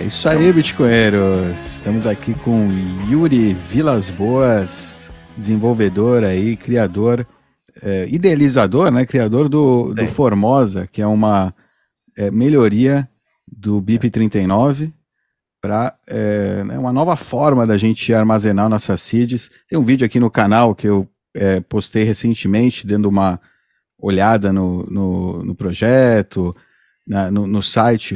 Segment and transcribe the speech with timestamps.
[0.00, 1.56] É isso aí, Bitcoinheiros.
[1.76, 2.68] Estamos aqui com
[3.10, 7.26] Yuri Vilas Boas, desenvolvedor aí, criador,
[7.82, 9.04] é, idealizador, né?
[9.04, 11.52] Criador do, do Formosa, que é uma
[12.16, 13.08] é, melhoria
[13.46, 14.92] do BIP39
[15.60, 19.50] para é, né, uma nova forma da gente armazenar nossas seeds.
[19.68, 23.40] Tem um vídeo aqui no canal que eu é, postei recentemente, dando uma
[23.98, 26.54] olhada no, no, no projeto,
[27.04, 28.14] na, no, no, site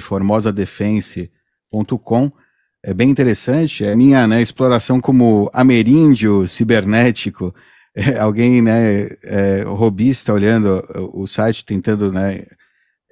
[2.85, 3.85] É bem interessante.
[3.85, 7.55] É minha né, exploração como ameríndio cibernético.
[7.95, 12.47] É, alguém, né, é, robista, olhando o site, tentando né,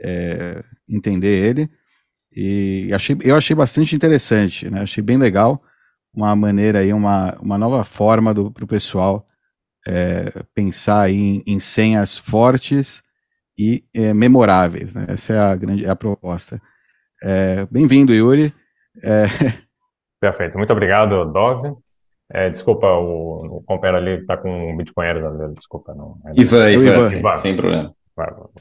[0.03, 1.71] é, entender ele.
[2.35, 4.83] E achei, eu achei bastante interessante, né?
[4.83, 5.63] Achei bem legal,
[6.15, 9.27] uma maneira aí, uma, uma nova forma para o pessoal
[9.87, 13.03] é, pensar em, em senhas fortes
[13.59, 15.07] e é, memoráveis, né?
[15.09, 16.61] Essa é a grande é a proposta.
[17.23, 18.53] É, Bem-vindo, Yuri.
[19.05, 19.25] É,
[20.21, 21.73] Perfeito, muito obrigado, Dove.
[22.33, 25.07] É, desculpa, o, o companheiro ali está com o Bitcoin,
[25.55, 25.95] desculpa.
[25.95, 27.95] Não, Ivan, Ivan, Ivan, sem problema.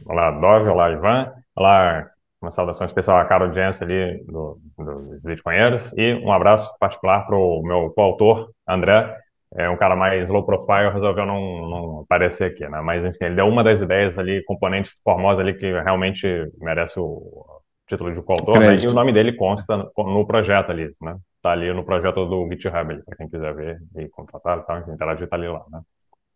[0.05, 1.31] Olá, Dove, olá, Ivan.
[1.55, 2.07] Olá,
[2.41, 7.37] uma saudação especial à Carol Jens ali do, do Bitcoinheiros e um abraço particular para
[7.37, 9.17] o meu coautor, André,
[9.55, 12.81] é um cara mais low profile, resolveu não, não aparecer aqui, né?
[12.81, 16.27] Mas enfim, ele deu uma das ideias ali, componentes formosos ali que realmente
[16.59, 17.58] merece o
[17.89, 18.75] título de coautor, né?
[18.75, 21.17] e o nome dele consta no projeto ali, né?
[21.41, 24.85] Tá ali no projeto do GitHub, para quem quiser ver e contratar, tá?
[24.87, 25.81] interagir tá ali lá, né?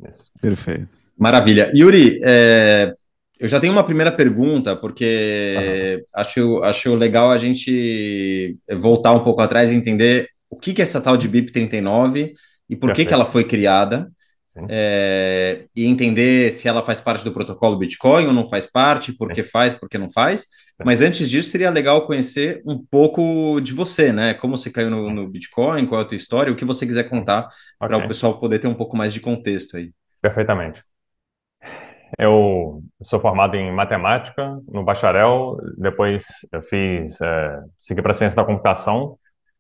[0.10, 0.32] Isso.
[0.42, 0.88] Perfeito.
[1.18, 1.72] Maravilha.
[1.76, 2.94] Yuri, é,
[3.40, 6.06] eu já tenho uma primeira pergunta, porque uhum.
[6.14, 10.84] acho, acho legal a gente voltar um pouco atrás e entender o que, que é
[10.84, 12.34] essa tal de BIP 39
[12.70, 14.10] e por que, que ela foi criada.
[14.70, 19.32] É, e entender se ela faz parte do protocolo Bitcoin ou não faz parte, por
[19.32, 20.48] que faz, por que não faz.
[20.84, 24.34] Mas antes disso, seria legal conhecer um pouco de você, né?
[24.34, 27.10] Como você caiu no, no Bitcoin, qual é a tua história, o que você quiser
[27.10, 27.88] contar okay.
[27.88, 29.92] para o pessoal poder ter um pouco mais de contexto aí.
[30.22, 30.84] Perfeitamente.
[32.18, 38.46] Eu sou formado em matemática no bacharel, depois eu fiz, é, segui para ciência da
[38.46, 39.18] computação,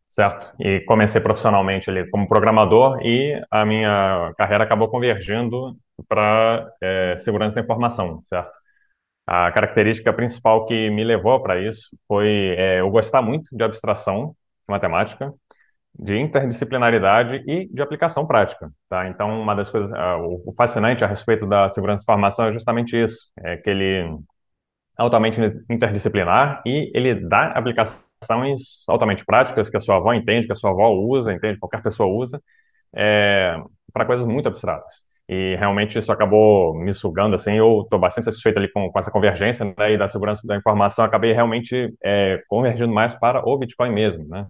[0.07, 0.53] certo?
[0.59, 5.75] E comecei profissionalmente ali como programador e a minha carreira acabou convergindo
[6.07, 8.51] para é, segurança da informação, certo?
[9.25, 14.35] A característica principal que me levou para isso foi é, eu gostar muito de abstração
[14.67, 15.33] matemática
[15.97, 19.07] de interdisciplinaridade e de aplicação prática, tá?
[19.07, 22.97] Então, uma das coisas, uh, o fascinante a respeito da segurança de informação é justamente
[23.01, 24.01] isso, é que ele
[24.99, 30.53] é altamente interdisciplinar e ele dá aplicações altamente práticas que a sua avó entende, que
[30.53, 32.41] a sua avó usa, entende, qualquer pessoa usa,
[32.95, 33.55] é,
[33.93, 35.05] para coisas muito abstratas.
[35.33, 39.09] E realmente isso acabou me sugando, assim, eu estou bastante satisfeito ali com, com essa
[39.09, 43.91] convergência, né, e da segurança da informação, acabei realmente é, convergindo mais para o Bitcoin
[43.91, 44.45] mesmo, né?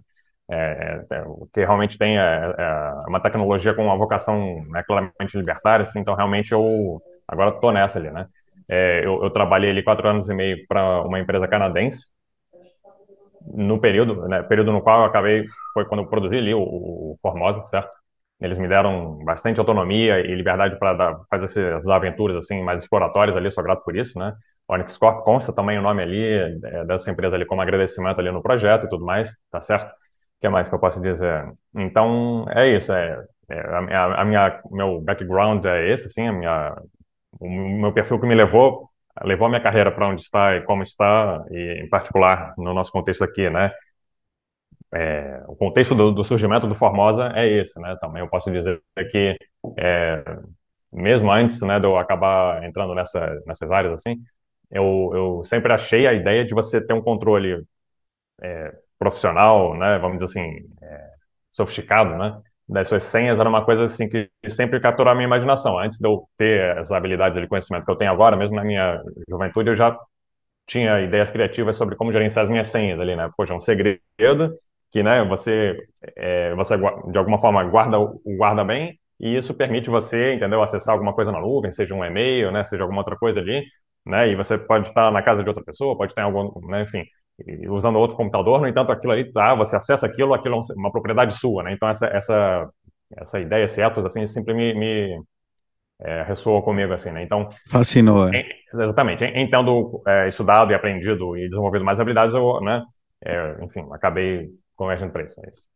[0.50, 5.38] É, é, o que realmente tem é, é, uma tecnologia com uma vocação né, claramente
[5.38, 8.26] libertária, assim, então realmente eu agora estou nessa ali, né?
[8.68, 12.08] É, eu, eu, trabalhei ali quatro anos e meio para uma empresa canadense,
[13.54, 17.18] no período, né, período no qual eu acabei, foi quando eu produzi ali o, o
[17.22, 18.03] Formosa, certo?
[18.40, 23.50] Eles me deram bastante autonomia e liberdade para fazer essas aventuras assim mais exploratórias ali,
[23.50, 24.34] sou grato por isso, né?
[24.68, 28.42] Onyx Corp consta também o nome ali é, dessa empresa ali como agradecimento ali no
[28.42, 29.92] projeto e tudo mais, tá certo?
[30.44, 31.52] que mais que eu posso dizer?
[31.74, 32.92] Então, é isso.
[32.92, 36.76] É, é a, a, minha, meu background é esse, assim, a minha,
[37.40, 38.90] o meu perfil que me levou,
[39.22, 42.92] levou a minha carreira para onde está e como está, e em particular no nosso
[42.92, 43.72] contexto aqui, né?
[44.94, 47.96] É, o contexto do, do, surgimento do Formosa é esse, né?
[48.00, 49.36] Também eu posso dizer que
[49.76, 50.22] é,
[50.92, 54.16] mesmo antes, né, de eu acabar entrando nessa, nessas áreas assim,
[54.70, 57.64] eu, eu sempre achei a ideia de você ter um controle
[58.42, 61.10] é, profissional, né, vamos dizer assim, é,
[61.52, 65.78] sofisticado, né, das suas senhas era uma coisa assim que sempre capturou a minha imaginação.
[65.78, 69.02] Antes de eu ter essas habilidades de conhecimento que eu tenho agora, mesmo na minha
[69.28, 69.98] juventude, eu já
[70.66, 73.30] tinha ideias criativas sobre como gerenciar as minhas senhas ali, né?
[73.36, 74.58] Poxa, é um segredo
[74.94, 75.76] que, né, você,
[76.16, 81.12] é, você de alguma forma guarda, guarda bem e isso permite você, entendeu, acessar alguma
[81.12, 83.64] coisa na nuvem, seja um e-mail, né, seja alguma outra coisa ali,
[84.06, 87.02] né, e você pode estar na casa de outra pessoa, pode ter algum, né, enfim,
[87.68, 91.34] usando outro computador, no entanto, aquilo ali, tá, você acessa aquilo, aquilo é uma propriedade
[91.34, 91.72] sua, né?
[91.72, 92.70] Então, essa, essa,
[93.16, 95.20] essa ideia, esse ethos, assim, sempre me, me
[96.02, 97.24] é, ressoou comigo, assim, né?
[97.24, 97.48] Então...
[97.68, 98.44] Fascinou, é.
[98.72, 99.24] Exatamente.
[99.24, 102.84] Entendo, é, estudado e aprendido e desenvolvido mais habilidades, eu, né,
[103.24, 105.66] é, enfim, acabei convergindo para isso, é isso.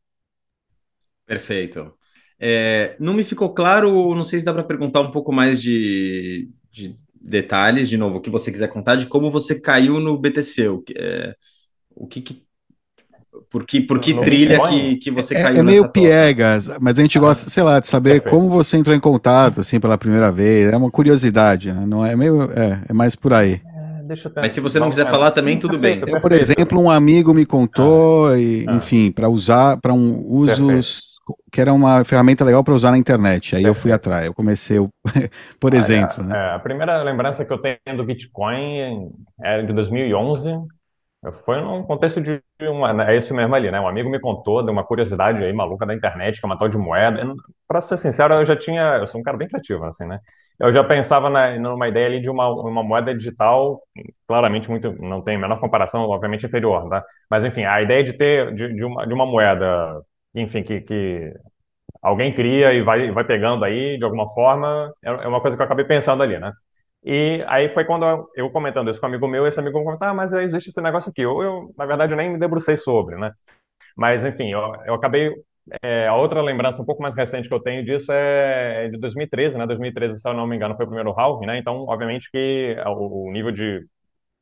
[1.27, 1.93] Perfeito.
[2.41, 6.49] É, não me ficou claro, não sei se dá para perguntar um pouco mais de,
[6.71, 10.69] de detalhes, de novo, o que você quiser contar de como você caiu no BTC,
[10.69, 11.35] o que, é,
[11.91, 12.49] o que, que
[13.51, 17.03] por que, por que trilha que, que você é, caiu É meio piegas, mas a
[17.03, 18.31] gente gosta, sei lá, de saber Perfeito.
[18.31, 20.73] como você entrou em contato, assim, pela primeira vez.
[20.73, 21.85] É uma curiosidade, né?
[21.87, 23.61] não é meio, é, é mais por aí.
[24.15, 26.03] É, mas se você não quiser falar também, tudo bem.
[26.07, 28.75] Eu, por exemplo, um amigo me contou, ah, e, ah.
[28.75, 31.19] enfim, para usar, para um usos
[31.53, 33.55] que era uma ferramenta legal para usar na internet.
[33.55, 33.69] Aí Perfeito.
[33.69, 34.79] eu fui atrás, eu comecei,
[35.61, 36.25] por exemplo.
[36.25, 36.37] né?
[36.37, 39.11] é, a primeira lembrança que eu tenho do Bitcoin
[39.43, 40.55] é de 2011.
[41.45, 43.81] Foi num contexto de uma, é isso mesmo ali, né?
[43.81, 46.69] Um amigo me contou de uma curiosidade aí maluca da internet, que é uma tal
[46.69, 47.35] de moeda.
[47.67, 50.21] Para ser sincero, eu já tinha, eu sou um cara bem criativo, assim, né?
[50.61, 53.81] Eu já pensava na, numa ideia ali de uma, uma moeda digital,
[54.27, 57.05] claramente muito, não tem a menor comparação, obviamente inferior, tá?
[57.31, 60.03] Mas enfim, a ideia de ter de, de uma, de uma moeda
[60.35, 61.33] enfim, que, que
[62.03, 65.63] alguém cria e vai, vai pegando aí de alguma forma, é, é uma coisa que
[65.63, 66.53] eu acabei pensando ali, né?
[67.05, 70.09] E aí foi quando eu, eu comentando isso com um amigo meu, esse amigo comentou,
[70.09, 71.23] ah, mas existe esse negócio aqui.
[71.23, 73.33] Eu, eu, na verdade, eu nem me debrucei sobre, né?
[73.97, 75.33] Mas, enfim, eu, eu acabei.
[75.83, 79.59] É, a outra lembrança um pouco mais recente que eu tenho disso é de 2013,
[79.59, 79.67] né?
[79.67, 81.59] 2013, se eu não me engano, foi o primeiro halving, né?
[81.59, 83.87] Então, obviamente que o, o nível de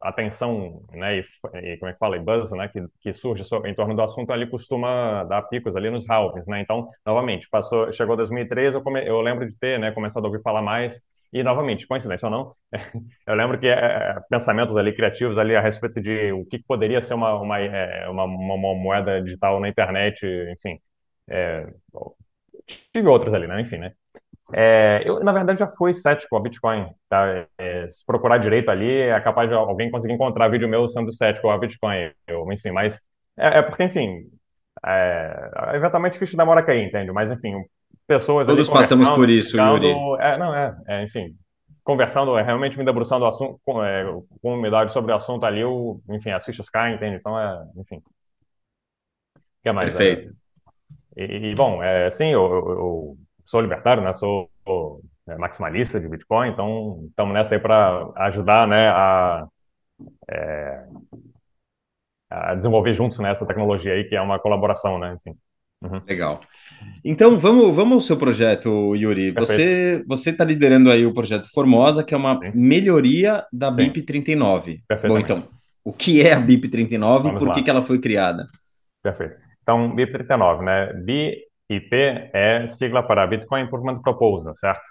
[0.00, 1.24] atenção, né, e,
[1.54, 4.30] e, como é que fala, e buzz, né, que, que surge em torno do assunto
[4.32, 9.06] ali costuma dar picos ali nos halvings, né, então, novamente, passou, chegou 2013, eu, come,
[9.06, 11.00] eu lembro de ter, né, começado a ouvir falar mais,
[11.32, 12.54] e novamente, coincidência ou não,
[13.26, 17.14] eu lembro que é, pensamentos ali criativos ali a respeito de o que poderia ser
[17.14, 20.78] uma, uma, é, uma, uma, moeda digital na internet, enfim,
[21.28, 21.66] é,
[22.92, 23.92] tive outros ali, né, enfim, né,
[24.52, 26.88] é, eu, na verdade, já fui cético a Bitcoin.
[27.08, 27.46] Tá?
[27.58, 31.50] É, se procurar direito ali, é capaz de alguém conseguir encontrar vídeo meu sendo cético
[31.50, 32.12] a Bitcoin.
[32.26, 33.00] Eu, enfim, mas
[33.36, 34.24] é, é porque, enfim,
[34.84, 37.10] é, eventualmente ficha demora a cair, entende?
[37.10, 37.54] Mas, enfim,
[38.06, 38.46] pessoas.
[38.46, 39.90] Todos passamos por isso, Yuri.
[40.20, 41.34] É, não, é, é, enfim,
[41.82, 44.04] conversando, é, realmente me debruçando o assunto, com, é,
[44.40, 47.16] com umidade sobre o assunto ali, o, enfim, as fichas caem, entende?
[47.16, 47.96] Então, é, enfim.
[47.96, 49.92] O que é mais?
[49.92, 50.45] Perfeito.
[51.16, 53.16] E, bom, é, sim, eu, eu,
[53.46, 54.12] sou libertário, né?
[54.12, 54.50] Sou
[55.28, 59.46] é, maximalista de Bitcoin, então estamos nessa aí para ajudar, né, a,
[60.30, 60.84] é,
[62.30, 65.16] a desenvolver juntos né, essa tecnologia aí, que é uma colaboração, né?
[65.16, 65.36] Enfim.
[65.82, 66.00] Uhum.
[66.06, 66.40] Legal.
[67.04, 69.32] Então vamos, vamos ao seu projeto, Yuri.
[69.32, 69.46] Perfeito.
[69.46, 72.50] Você você está liderando aí o projeto Formosa, que é uma Sim.
[72.54, 73.84] melhoria da Sim.
[73.84, 74.82] BIP 39.
[75.06, 75.48] Bom, então,
[75.84, 78.46] o que é a BIP 39 e por que, que ela foi criada?
[79.02, 79.45] Perfeito.
[79.66, 80.92] Então, BIP 39, né?
[80.92, 81.36] Bi
[81.68, 81.96] IP
[82.32, 84.84] é sigla para Bitcoin Improvement Proposal, certo?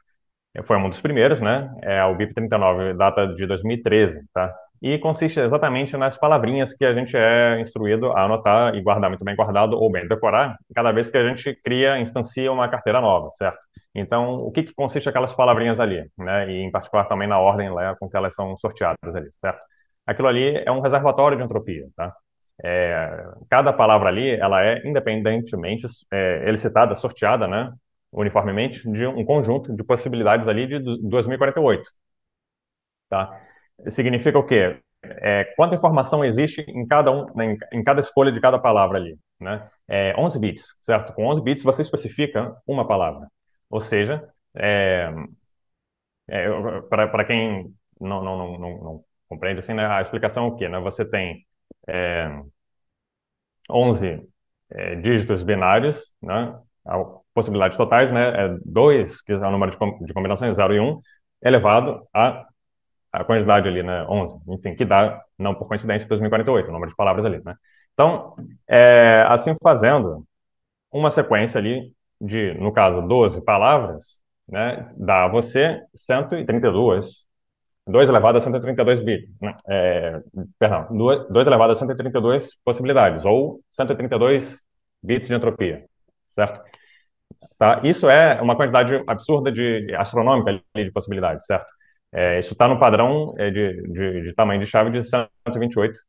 [0.66, 1.74] Foi um dos primeiros, né?
[1.82, 4.54] É o BIP39, data de 2013, tá?
[4.82, 9.24] E consiste exatamente nas palavrinhas que a gente é instruído a anotar e guardar muito
[9.24, 13.30] bem guardado ou bem decorar cada vez que a gente cria, instancia uma carteira nova,
[13.32, 13.60] certo?
[13.94, 16.50] Então, o que, que consiste aquelas palavrinhas ali, né?
[16.52, 19.66] E em particular também na ordem lá com que elas são sorteadas ali, certo?
[20.06, 22.14] Aquilo ali é um reservatório de entropia, tá?
[22.64, 27.72] É, cada palavra ali, ela é independentemente é, elicitada, sorteada, né,
[28.12, 30.80] uniformemente, de um conjunto de possibilidades ali de
[31.10, 31.90] 2048.
[33.10, 33.42] Tá?
[33.90, 34.80] Significa o quê?
[35.04, 39.18] É, quanta informação existe em cada, um, em, em, cada escolha de cada palavra ali,
[39.40, 39.70] né?
[39.88, 41.14] É 11 bits, certo?
[41.14, 43.28] Com 11 bits você especifica uma palavra.
[43.70, 45.12] Ou seja, é,
[46.28, 46.48] é,
[46.90, 50.68] para quem não, não, não, não, compreende assim, né, a explicação é o quê?
[50.68, 50.80] Né?
[50.80, 51.46] Você tem
[51.88, 52.30] é,
[53.70, 54.22] 11
[54.72, 56.58] é, dígitos binários, né?
[57.34, 58.46] possibilidades totais, né?
[58.46, 61.02] É 2, que é o número de, de combinações, 0 e 1,
[61.44, 62.46] elevado a
[63.16, 66.98] a quantidade ali, né, 11, enfim, que dá, não por coincidência, 2048, o número de
[66.98, 67.56] palavras ali, né.
[67.94, 68.36] Então,
[68.68, 70.26] é, assim fazendo,
[70.92, 77.25] uma sequência ali de, no caso, 12 palavras, né, dá a você 132
[77.88, 79.56] 2 elevado a 132 bits, né?
[79.70, 80.22] é,
[80.58, 80.88] perdão,
[81.30, 84.64] 2 elevado a 132 possibilidades, ou 132
[85.04, 85.86] bits de entropia,
[86.32, 86.62] certo?
[87.58, 87.82] Tá?
[87.84, 91.72] Isso é uma quantidade absurda de, astronômica de possibilidades, certo?
[92.12, 96.00] É, isso está no padrão é, de, de, de, tamanho de chave de 128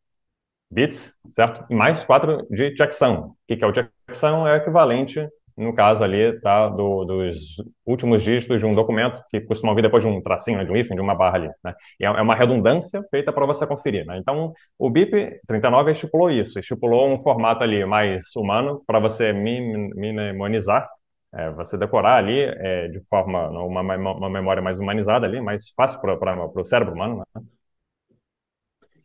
[0.71, 1.73] bits, certo?
[1.73, 3.15] Mais 4 de checksum.
[3.15, 4.47] O que, que é o checksum?
[4.47, 5.21] É equivalente
[5.57, 10.03] no caso ali, tá, do, dos últimos dígitos de um documento, que costumam vir depois
[10.05, 11.51] de um tracinho, né, de um hífen, de uma barra ali.
[11.65, 11.75] Né?
[12.01, 14.05] É, é uma redundância feita para você conferir.
[14.07, 14.19] Né?
[14.19, 20.89] Então, o BIP 39 estipulou isso, estipulou um formato ali mais humano para você minimonizar,
[21.35, 26.01] é, você decorar ali é, de forma, uma, uma, memória mais humanizada ali, mais fácil
[26.01, 26.15] para
[26.55, 27.25] o cérebro humano.
[27.35, 27.43] Né?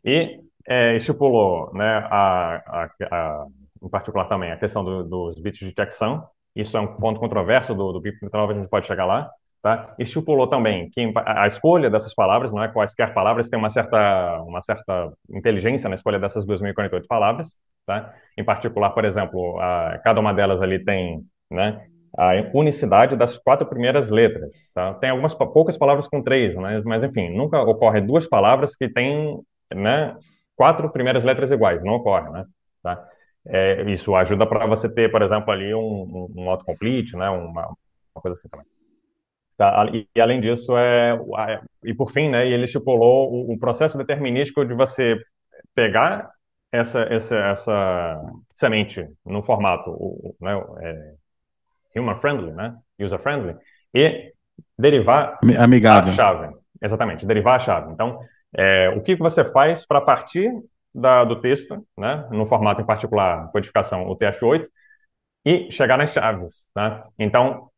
[0.04, 3.46] E é, estipulou, né, a, a, a,
[3.82, 6.22] em particular também, a questão do, dos bits de checksum,
[6.54, 9.30] isso é um ponto controverso do, do BIP 39, a gente pode chegar lá.
[9.62, 9.94] tá?
[9.98, 14.60] Estipulou também que a escolha dessas palavras, não é quaisquer palavras, tem uma certa, uma
[14.60, 17.56] certa inteligência na escolha dessas 2.048 palavras,
[17.86, 18.12] tá?
[18.36, 23.66] Em particular, por exemplo, a, cada uma delas ali tem, né, a unicidade das quatro
[23.66, 24.94] primeiras letras, tá?
[24.94, 26.82] Tem algumas poucas palavras com três, né?
[26.84, 29.40] Mas enfim, nunca ocorre duas palavras que têm,
[29.74, 30.14] né,
[30.56, 32.44] quatro primeiras letras iguais, não ocorre, né?
[32.82, 33.02] Tá?
[33.46, 37.28] É, isso ajuda para você ter, por exemplo, ali um, um, autocomplete, né?
[37.28, 37.66] Uma,
[38.14, 38.66] uma coisa assim também.
[39.56, 39.86] Tá?
[39.92, 41.18] E, e, além disso, é,
[41.84, 45.16] e por fim, né, ele estipulou o, o, processo determinístico de você
[45.74, 46.30] pegar
[46.70, 48.22] essa, essa, essa
[48.54, 53.54] semente no formato o, né, é, human friendly, né, user friendly,
[53.94, 54.32] e
[54.78, 56.12] derivar Amigável.
[56.12, 56.54] a chave.
[56.80, 57.92] Exatamente, derivar a chave.
[57.92, 58.18] Então,
[58.56, 60.50] é, o que você faz para partir
[60.94, 64.66] da, do texto, né, no formato em particular, codificação UTF-8,
[65.44, 66.68] e chegar nas chaves.
[66.76, 67.02] Né?
[67.18, 67.68] Então,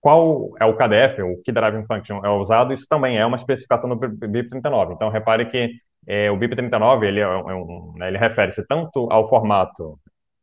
[0.00, 3.90] qual é o KDF, o Key Driving Function, é usado, isso também é uma especificação
[3.90, 4.94] do BIP39.
[4.94, 5.70] Então, repare que
[6.06, 9.98] é, o BIP39, ele, é um, né, ele refere-se tanto ao formato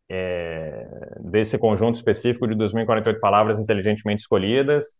[0.09, 0.87] é,
[1.19, 4.97] desse conjunto específico de 2.048 palavras inteligentemente escolhidas,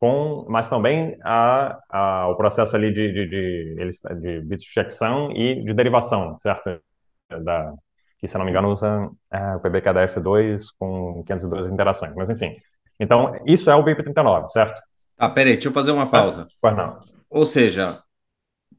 [0.00, 5.74] com, mas também a, a, ao processo ali de, de, de, de checksum e de
[5.74, 6.80] derivação, certo?
[7.28, 7.72] Da,
[8.18, 12.56] que, se não me engano, usa é, o PBKDF2 com 512 interações, mas enfim.
[12.98, 14.80] Então, isso é o BIP39, certo?
[15.16, 16.46] Ah, peraí, deixa eu fazer uma pausa.
[16.60, 16.98] Pois não.
[17.30, 18.02] Ou seja,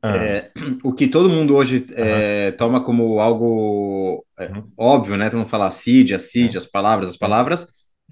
[0.02, 0.18] ah.
[0.18, 0.52] é,
[0.84, 4.72] o que todo mundo hoje é, toma como algo é, uhum.
[4.78, 5.30] óbvio, né?
[5.30, 7.68] Todo mundo fala CID, a CID, as palavras, as palavras,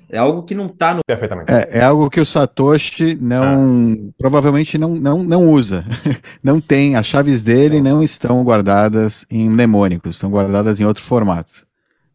[0.10, 1.02] é algo que não está no.
[1.06, 1.52] Perfeitamente.
[1.52, 4.08] É, é, algo que o Satoshi não.
[4.10, 4.14] Ah.
[4.18, 5.86] Provavelmente não, não, não usa.
[6.42, 6.96] não tem.
[6.96, 11.68] As chaves dele não estão guardadas em mnemônicos, estão guardadas em outro formato.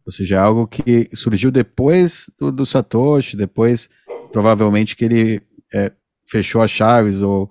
[0.05, 3.89] Ou seja, é algo que surgiu depois do, do Satoshi, depois,
[4.31, 5.41] provavelmente, que ele
[5.73, 5.91] é,
[6.27, 7.49] fechou as chaves ou,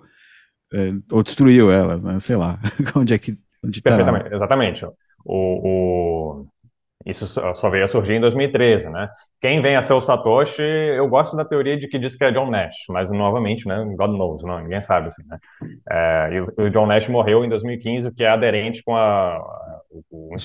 [0.73, 2.19] é, ou destruiu elas, né?
[2.19, 2.59] Sei lá.
[2.95, 3.37] onde é que.
[3.63, 4.85] Onde tá Perfeitamente, exatamente.
[4.85, 4.91] O,
[5.25, 6.45] o,
[7.05, 9.09] isso só veio a surgir em 2013, né?
[9.41, 12.31] Quem vem a ser o Satoshi, eu gosto da teoria de que diz que é
[12.31, 13.83] John Nash, mas novamente, né?
[13.97, 15.37] God knows, não, ninguém sabe, assim, né?
[15.89, 19.37] É, e o John Nash morreu em 2015, o que é aderente com a,
[20.09, 20.35] o.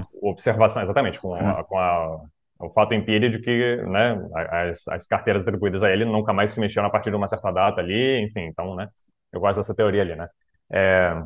[0.00, 1.40] A, a observação, exatamente, com, é.
[1.40, 2.20] a, com a,
[2.60, 4.18] o fato empírico de que né,
[4.50, 7.50] as, as carteiras atribuídas a ele nunca mais se mexeram a partir de uma certa
[7.50, 8.88] data ali, enfim, então, né?
[9.32, 10.28] Eu gosto dessa teoria ali, né?
[10.72, 11.22] É,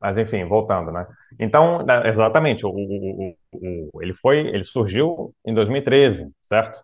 [0.00, 1.06] mas enfim, voltando, né?
[1.38, 6.82] Então, né, exatamente, o, o, o, ele foi, ele surgiu em 2013, certo?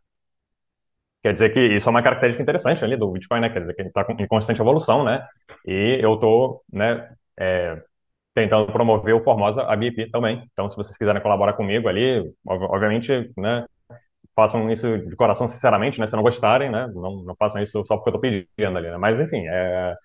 [1.22, 3.50] Quer dizer que isso é uma característica interessante ali do Bitcoin, né?
[3.50, 5.26] Quer dizer que ele está em constante evolução, né?
[5.66, 7.82] E eu estou, né, é,
[8.34, 10.46] tentando promover o Formosa ABP também.
[10.52, 13.66] Então, se vocês quiserem colaborar comigo ali, obviamente, né,
[14.36, 16.06] façam isso de coração, sinceramente, né?
[16.06, 16.86] Se não gostarem, né?
[16.94, 18.98] Não, não façam isso só porque eu estou pedindo ali, né?
[18.98, 19.44] Mas, enfim,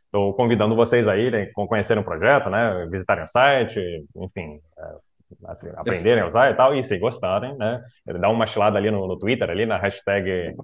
[0.06, 2.88] estou é, convidando vocês aí a conhecerem o projeto, né?
[2.90, 3.80] Visitarem o site,
[4.16, 6.74] enfim, é, assim, aprenderem a usar e tal.
[6.74, 7.84] E se gostarem, né?
[8.06, 10.56] Dá uma chilada ali no, no Twitter, ali na hashtag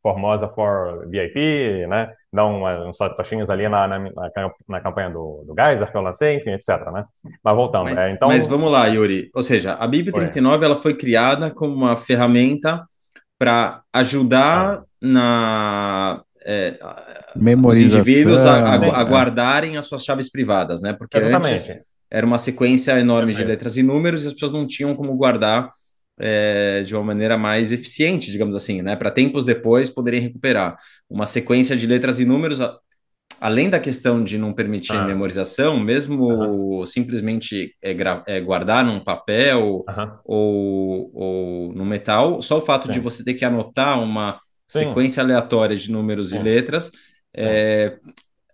[0.00, 2.12] Formosa for VIP, né?
[2.32, 3.98] Dá uma, uns satoshinhos ali na, na,
[4.68, 7.04] na, campanha do, do Geyser que eu lancei, enfim, etc, né?
[7.42, 7.86] Mas voltando.
[7.86, 8.28] Mas, é, então...
[8.28, 9.28] mas vamos lá, Yuri.
[9.34, 12.86] Ou seja, a BIP 39 ela foi criada como uma ferramenta
[13.38, 14.84] para ajudar ah.
[15.00, 16.78] na é,
[17.34, 20.92] memorização, os indivíduos a, a, a, guardarem as suas chaves privadas, né?
[20.92, 21.70] Porque Exatamente.
[21.70, 25.14] antes era uma sequência enorme de letras e números e as pessoas não tinham como
[25.16, 25.70] guardar
[26.18, 28.96] é, de uma maneira mais eficiente, digamos assim, né?
[28.96, 30.76] Para tempos depois poderem recuperar
[31.10, 32.60] uma sequência de letras e números.
[33.40, 35.04] Além da questão de não permitir ah.
[35.04, 37.94] memorização, mesmo simplesmente é,
[38.26, 39.84] é, guardar num papel
[40.24, 42.94] ou, ou no metal, só o fato Sim.
[42.94, 44.86] de você ter que anotar uma Sim.
[44.86, 46.38] sequência aleatória de números Sim.
[46.38, 46.90] e letras
[47.34, 47.98] é,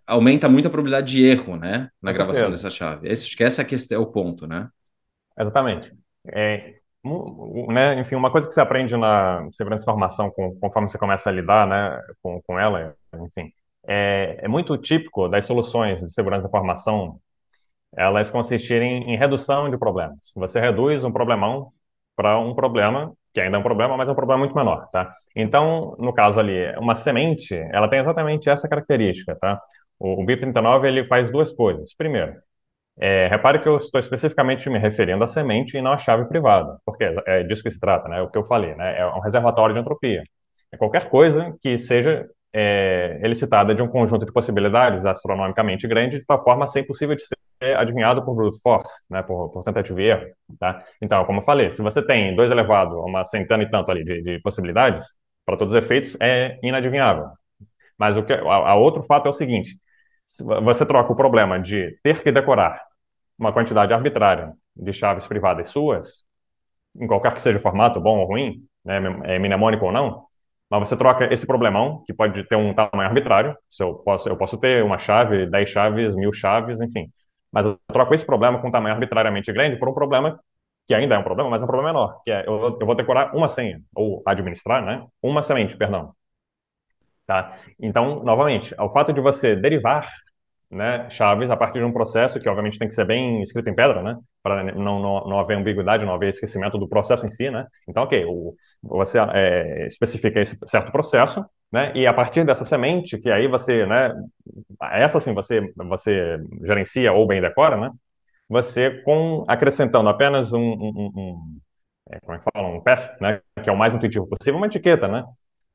[0.05, 2.63] aumenta muito a probabilidade de erro, né, na Com gravação certeza.
[2.63, 3.09] dessa chave.
[3.09, 4.67] Esse, acho que essa é o ponto, né?
[5.39, 5.93] Exatamente.
[6.27, 6.75] É,
[7.69, 11.29] né, enfim, uma coisa que você aprende na segurança de informação com, conforme você começa
[11.29, 13.51] a lidar, né, com, com ela, enfim,
[13.87, 17.19] é, é muito típico das soluções de segurança da informação
[17.95, 20.17] elas consistirem em redução de problemas.
[20.35, 21.71] Você reduz um problemão
[22.15, 25.11] para um problema que ainda é um problema, mas é um problema muito menor, tá?
[25.35, 29.59] Então, no caso ali, uma semente, ela tem exatamente essa característica, tá?
[29.99, 31.95] O, o BIP39, ele faz duas coisas.
[31.95, 32.35] Primeiro,
[32.99, 36.77] é, repare que eu estou especificamente me referindo à semente e não à chave privada,
[36.85, 38.19] porque é disso que se trata, né?
[38.19, 38.99] É o que eu falei, né?
[38.99, 40.23] É um reservatório de entropia.
[40.71, 46.25] É qualquer coisa que seja é, elicitada de um conjunto de possibilidades astronomicamente grande, de
[46.25, 47.37] tal forma a ser impossível de ser
[47.77, 49.23] adivinhado por brute force, né?
[49.23, 50.27] Por, por tentativa e erro,
[50.59, 50.83] tá?
[51.01, 54.03] Então, como eu falei, se você tem 2 elevado a uma centena e tanto ali
[54.03, 55.13] de, de possibilidades,
[55.45, 57.27] para todos os efeitos, é inadivinhável.
[57.97, 59.77] Mas o que, a, a outro fato é o seguinte:
[60.63, 62.81] você troca o problema de ter que decorar
[63.37, 66.25] uma quantidade arbitrária de chaves privadas suas,
[66.95, 70.25] em qualquer que seja o formato, bom ou ruim, né, é mnemônico ou não,
[70.79, 74.37] mas você troca esse problemão, que pode ter um tamanho arbitrário, se eu posso, eu
[74.37, 77.09] posso ter uma chave, 10 chaves, mil chaves, enfim,
[77.51, 80.39] mas eu troco esse problema com um tamanho arbitrariamente grande por um problema
[80.87, 82.95] que ainda é um problema, mas é um problema menor, que é eu, eu vou
[82.95, 86.13] decorar uma senha, ou administrar, né, uma semente, perdão.
[87.25, 87.57] Tá?
[87.79, 90.09] Então, novamente, o fato de você derivar
[90.73, 93.75] né, chaves a partir de um processo que, obviamente, tem que ser bem escrito em
[93.75, 97.49] pedra, né, para não, não, não haver ambiguidade, não haver esquecimento do processo em si,
[97.49, 97.65] né.
[97.87, 103.17] Então, ok, o, você é, especifica esse certo processo, né, e a partir dessa semente,
[103.17, 104.13] que aí você, né,
[104.91, 107.91] essa sim você, você gerencia ou bem decora, né,
[108.49, 111.57] você com acrescentando apenas um, um, um
[112.11, 114.67] é, como é que fala, um path, né, que é o mais intuitivo possível, uma
[114.67, 115.23] etiqueta, né,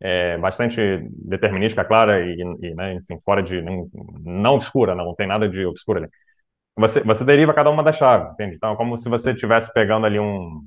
[0.01, 3.61] é, bastante determinística, clara e, e né, enfim, fora de.
[3.61, 3.89] Não,
[4.25, 6.09] não obscura, não, tem nada de obscura ali.
[6.77, 8.55] Você, você deriva cada uma das chaves, entende?
[8.57, 10.65] Então, é como se você estivesse pegando ali um.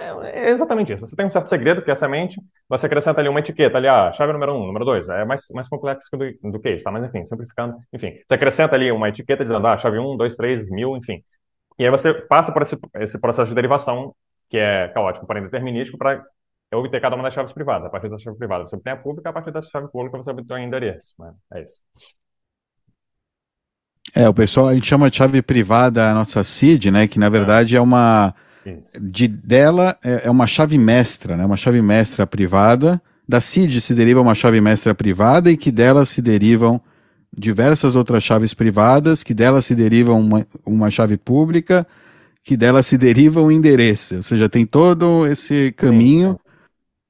[0.00, 0.08] É,
[0.46, 1.06] é, exatamente isso.
[1.06, 3.88] Você tem um certo segredo, que é a semente, você acrescenta ali uma etiqueta, ali,
[3.88, 5.08] ah, chave número um, número dois.
[5.08, 6.90] É mais, mais complexo do, do que isso, tá?
[6.90, 7.76] Mas, enfim, simplificando.
[7.92, 11.22] Enfim, você acrescenta ali uma etiqueta dizendo, ah, chave um, dois, três, mil, enfim.
[11.78, 14.14] E aí você passa por esse, esse processo de derivação,
[14.48, 16.24] que é caótico, porém determinístico, para
[16.70, 17.86] é obter cada uma das chaves privadas.
[17.86, 20.30] A partir da chave privada você obtém a pública, a partir da chave pública você
[20.30, 21.14] obtém o endereço.
[21.18, 21.32] Né?
[21.54, 21.80] É isso.
[24.14, 27.06] É, o pessoal, a gente chama de chave privada a nossa seed, né?
[27.06, 28.34] Que na verdade é, é uma.
[28.64, 29.00] Isso.
[29.00, 31.44] De dela é, é, uma chave mestra, né?
[31.44, 33.00] Uma chave mestra privada.
[33.26, 36.80] Da seed se deriva uma chave mestra privada e que dela se derivam
[37.36, 41.86] diversas outras chaves privadas, que dela se derivam uma, uma chave pública,
[42.42, 44.16] que dela se deriva um endereço.
[44.16, 46.40] Ou seja, tem todo esse caminho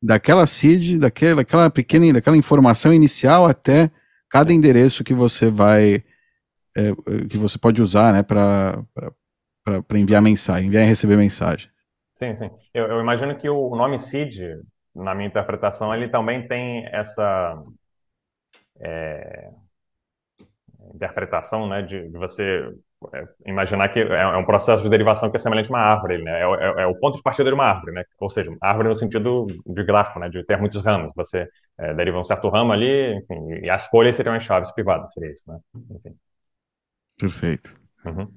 [0.00, 3.90] daquela seed, daquela, daquela pequena, daquela informação inicial até
[4.31, 6.05] cada endereço que você vai,
[6.76, 8.85] é, que você pode usar, né, para
[9.95, 11.69] enviar mensagem, enviar e receber mensagem.
[12.17, 12.50] Sim, sim.
[12.75, 14.37] Eu, eu, imagino que o nome seed,
[14.95, 17.62] na minha interpretação, ele também tem essa
[18.81, 19.51] é,
[20.94, 22.73] interpretação, né, de, de você
[23.47, 26.41] imaginar que é, é um processo de derivação que é semelhante a uma árvore, né?
[26.41, 28.05] É, é, é, o ponto de partida de uma árvore, né?
[28.21, 30.29] Ou seja, árvore no sentido de grafo, né?
[30.29, 31.13] De ter muitos ramos.
[31.15, 31.47] Você
[31.79, 35.33] é, deriva um certo ramo ali, enfim, e as folhas seriam as chaves privadas, seria
[35.33, 35.59] isso, né?
[35.95, 36.17] Enfim.
[37.19, 37.73] Perfeito.
[38.05, 38.29] Uhum.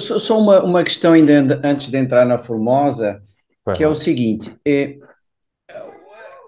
[0.00, 3.22] Só, só uma, uma questão ainda antes de entrar na Formosa,
[3.74, 4.98] que é o seguinte, é,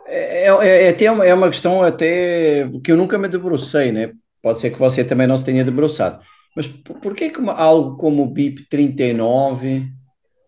[0.06, 4.12] é, é, é, uma, é uma questão até que eu nunca me debrucei, né?
[4.42, 6.22] Pode ser que você também não se tenha debruçado.
[6.54, 9.88] Mas por que, que algo como o BIP 39,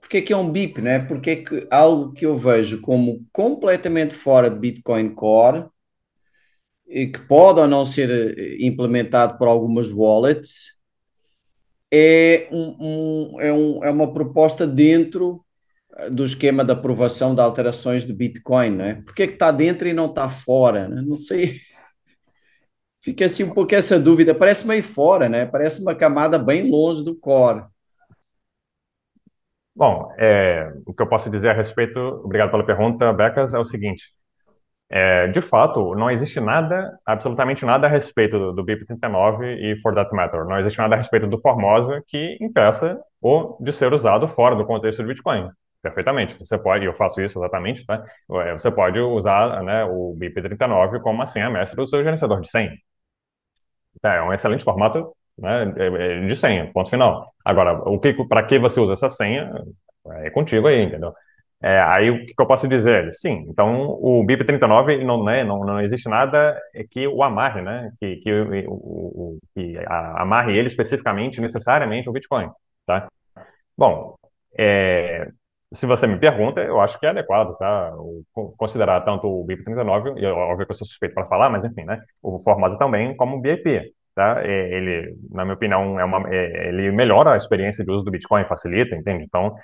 [0.01, 1.01] por que, que é um BIP, né?
[1.01, 5.66] Porque que algo que eu vejo como completamente fora de Bitcoin Core
[6.87, 10.77] e que pode ou não ser eh, implementado por algumas wallets
[11.92, 12.77] é, um,
[13.35, 15.45] um, é, um, é uma proposta dentro
[15.97, 19.03] eh, do esquema de aprovação de alterações de Bitcoin, né?
[19.05, 20.88] Por que, que está dentro e não está fora?
[20.88, 21.03] Né?
[21.05, 21.61] Não sei.
[23.07, 24.35] Fica assim um pouco essa dúvida.
[24.35, 25.47] Parece meio fora, né?
[25.47, 27.64] Parece uma camada bem longe do core.
[29.75, 33.64] Bom, é, o que eu posso dizer a respeito, obrigado pela pergunta, Becas, é o
[33.64, 34.11] seguinte.
[34.90, 39.95] É, de fato, não existe nada, absolutamente nada a respeito do, do BIP39 e For
[39.95, 40.45] That Matter.
[40.45, 44.66] Não existe nada a respeito do Formosa que impeça ou de ser usado fora do
[44.66, 45.49] contexto do Bitcoin.
[45.83, 46.37] Perfeitamente.
[46.38, 48.03] Você pode, eu faço isso exatamente, tá?
[48.59, 52.73] Você pode usar né, o BIP39 como uma senha mestra do seu gerenciador de senha.
[54.07, 57.33] É, é um excelente formato né, é, é de senha, ponto final.
[57.45, 59.51] Agora, o que, para que você usa essa senha
[60.23, 61.12] é contigo aí, entendeu?
[61.62, 63.12] É, aí o que eu posso dizer?
[63.12, 66.59] Sim, então o BIP39 não, né, não, não existe nada
[66.90, 67.90] que o amarre, né?
[67.99, 68.33] Que, que,
[68.69, 72.51] o, o, que amarre ele especificamente, necessariamente, ao Bitcoin,
[72.87, 73.09] tá?
[73.77, 74.16] Bom,
[74.59, 75.29] é,
[75.73, 77.95] se você me pergunta, eu acho que é adequado, tá?
[77.97, 78.25] O,
[78.57, 82.01] considerar tanto o BIP39, e óbvio que eu sou suspeito para falar, mas enfim, né?
[82.23, 84.42] O Formosa também como BIP, tá?
[84.44, 88.46] Ele, na minha opinião, é uma, é, ele melhora a experiência de uso do Bitcoin,
[88.46, 89.22] facilita, entende?
[89.24, 89.55] Então,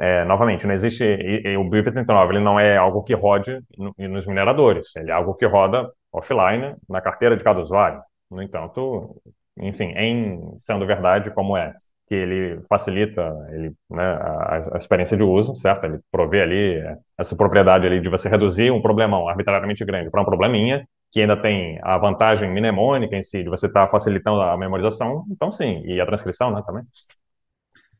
[0.00, 3.92] é, novamente, não existe, e, e o BIP39, ele não é algo que rode no,
[4.08, 8.00] nos mineradores, ele é algo que roda offline na carteira de cada usuário.
[8.30, 9.20] No entanto,
[9.58, 11.74] enfim, em sendo verdade como é
[12.08, 15.84] que ele facilita ele, né, a, a, experiência de uso, certo?
[15.84, 20.22] Ele provê ali é, essa propriedade ali de você reduzir um problemão arbitrariamente grande para
[20.22, 24.40] um probleminha, que ainda tem a vantagem mnemônica em si, de você estar tá facilitando
[24.40, 26.82] a memorização, então sim, e a transcrição, né, também.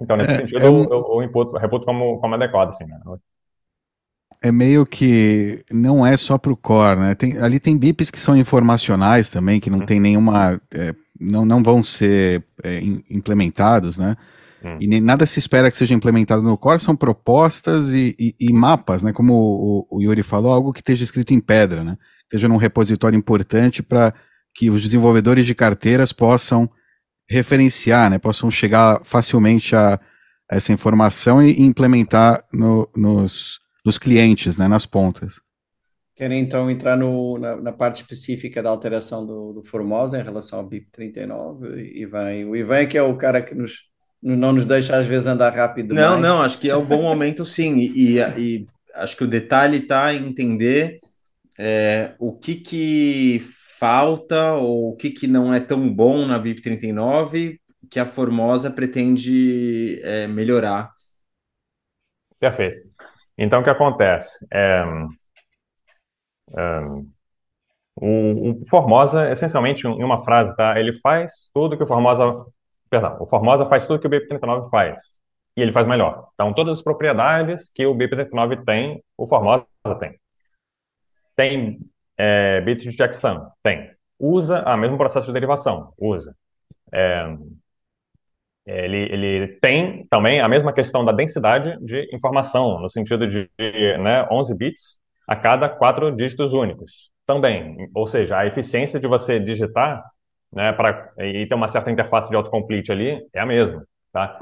[0.01, 0.85] Então, nesse é, sentido, é um...
[0.85, 3.01] eu, eu, eu imputo, reputo como, como adequado, assim, né?
[4.43, 7.15] é meio que não é só para o core, né?
[7.15, 9.87] Tem, ali tem bips que são informacionais também, que não uhum.
[9.87, 10.61] tem nenhuma.
[10.73, 14.17] É, não, não vão ser é, implementados, né?
[14.63, 14.79] Uhum.
[14.81, 18.53] E nem, nada se espera que seja implementado no core, são propostas e, e, e
[18.53, 19.13] mapas, né?
[19.13, 21.97] Como o, o, Yuri falou, algo que esteja escrito em pedra, né?
[22.27, 24.13] Esteja num repositório importante para
[24.55, 26.69] que os desenvolvedores de carteiras possam
[27.29, 28.19] referenciar, né?
[28.19, 29.99] Possam chegar facilmente a
[30.51, 35.41] essa informação e implementar no, nos dos clientes, né, nas pontas.
[36.17, 40.59] Querem então entrar no, na, na, parte específica da alteração do, do, Formosa em relação
[40.59, 41.93] ao BIP 39?
[41.95, 43.83] Ivan, o Ivan é que é o cara que nos,
[44.21, 45.95] não nos deixa às vezes andar rápido.
[45.95, 46.23] Não, mais.
[46.23, 47.77] não, acho que é um bom momento sim.
[47.77, 50.99] E, e, e acho que o detalhe está em entender
[51.59, 53.41] é, o que, que
[53.79, 58.71] falta ou o que, que não é tão bom na BIP 39 que a Formosa
[58.71, 60.91] pretende é, melhorar.
[62.39, 62.89] Perfeito.
[63.39, 64.47] Então, o que acontece?
[64.53, 64.85] É,
[66.57, 66.81] é,
[67.97, 70.79] o, o, Formosa, essencialmente, em uma frase, tá?
[70.79, 72.45] Ele faz tudo que o Formosa...
[72.91, 75.03] Perdão, o Formosa faz tudo que o BIP39 faz.
[75.57, 76.29] E ele faz melhor.
[76.35, 79.67] Então, todas as propriedades que o BIP39 tem, o Formosa
[79.99, 80.19] tem.
[81.37, 81.79] Tem
[82.19, 83.47] é, bits de checksum?
[83.63, 83.91] Tem.
[84.19, 85.93] Usa o mesmo processo de derivação?
[85.99, 86.35] Usa.
[86.93, 87.37] É,
[88.67, 93.99] ele, ele tem também a mesma questão da densidade de informação, no sentido de, de
[93.99, 97.11] né, 11 bits a cada quatro dígitos únicos.
[97.25, 100.03] Também, ou seja, a eficiência de você digitar
[100.53, 103.85] né, pra, e ter uma certa interface de autocomplete ali é a mesma.
[104.13, 104.39] Tá?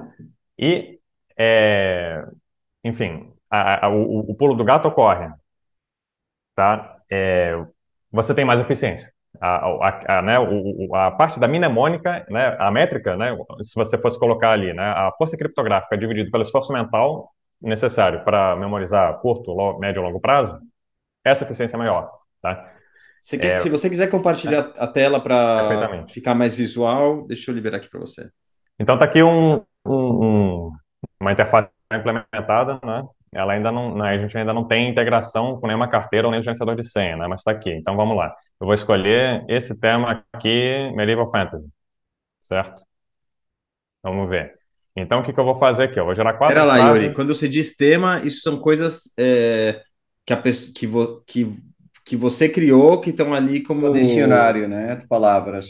[0.59, 0.99] E,
[1.37, 2.25] é,
[2.83, 5.29] enfim, a, a, o, o, pulo do gato ocorre.
[6.55, 6.99] Tá?
[7.11, 7.57] É,
[8.13, 12.71] você tem mais eficiência a, a, a, né, o, a parte da mnemônica, né, a
[12.71, 17.31] métrica, né, se você fosse colocar ali, né, a força criptográfica dividida pelo esforço mental
[17.61, 20.59] necessário para memorizar curto, médio e longo prazo,
[21.25, 22.11] essa eficiência é maior,
[22.43, 22.71] tá?
[23.23, 27.55] Se, é, se você quiser compartilhar é, a tela para ficar mais visual, deixa eu
[27.55, 28.29] liberar aqui para você.
[28.79, 30.73] Então tá aqui um, um, um,
[31.19, 33.03] uma interface implementada, né?
[33.35, 36.41] Ela ainda não, né, a gente ainda não tem integração com nenhuma carteira ou nem
[36.41, 37.27] gerenciador de senha, né?
[37.27, 37.73] Mas está aqui.
[37.73, 38.35] Então vamos lá.
[38.61, 41.69] Eu vou escolher esse tema aqui, Medieval Fantasy,
[42.41, 42.83] certo?
[44.03, 44.55] Vamos ver.
[44.97, 45.99] Então, o que, que eu vou fazer aqui?
[45.99, 47.03] Eu vou gerar quatro Pera lá, frases...
[47.03, 47.15] Yuri.
[47.15, 49.83] Quando você diz tema, isso são coisas é,
[50.25, 51.51] que, a pessoa, que, vo, que,
[52.05, 53.89] que você criou, que estão ali como...
[53.89, 54.95] O dicionário, né?
[54.95, 55.67] De palavras.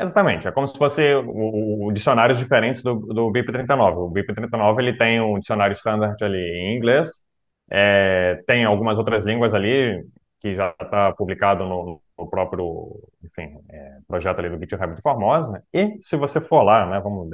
[0.00, 0.48] Exatamente.
[0.48, 3.96] É como se fosse o, o dicionários diferentes do, do BIP39.
[3.98, 7.24] O BIP39 ele tem um dicionário standard ali em inglês,
[7.70, 10.04] é, tem algumas outras línguas ali
[10.40, 15.52] que já está publicado no, o próprio, enfim, é, projeto ali do GitHub de Formosa,
[15.52, 15.60] né?
[15.72, 17.28] e se você for lá, né, vamos,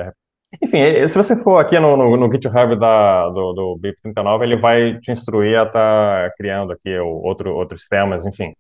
[0.63, 4.99] enfim, se você for aqui no, no, no GitHub da, do, do BIP39, ele vai
[5.01, 8.53] te instruir a estar tá criando aqui outro, outros temas, enfim,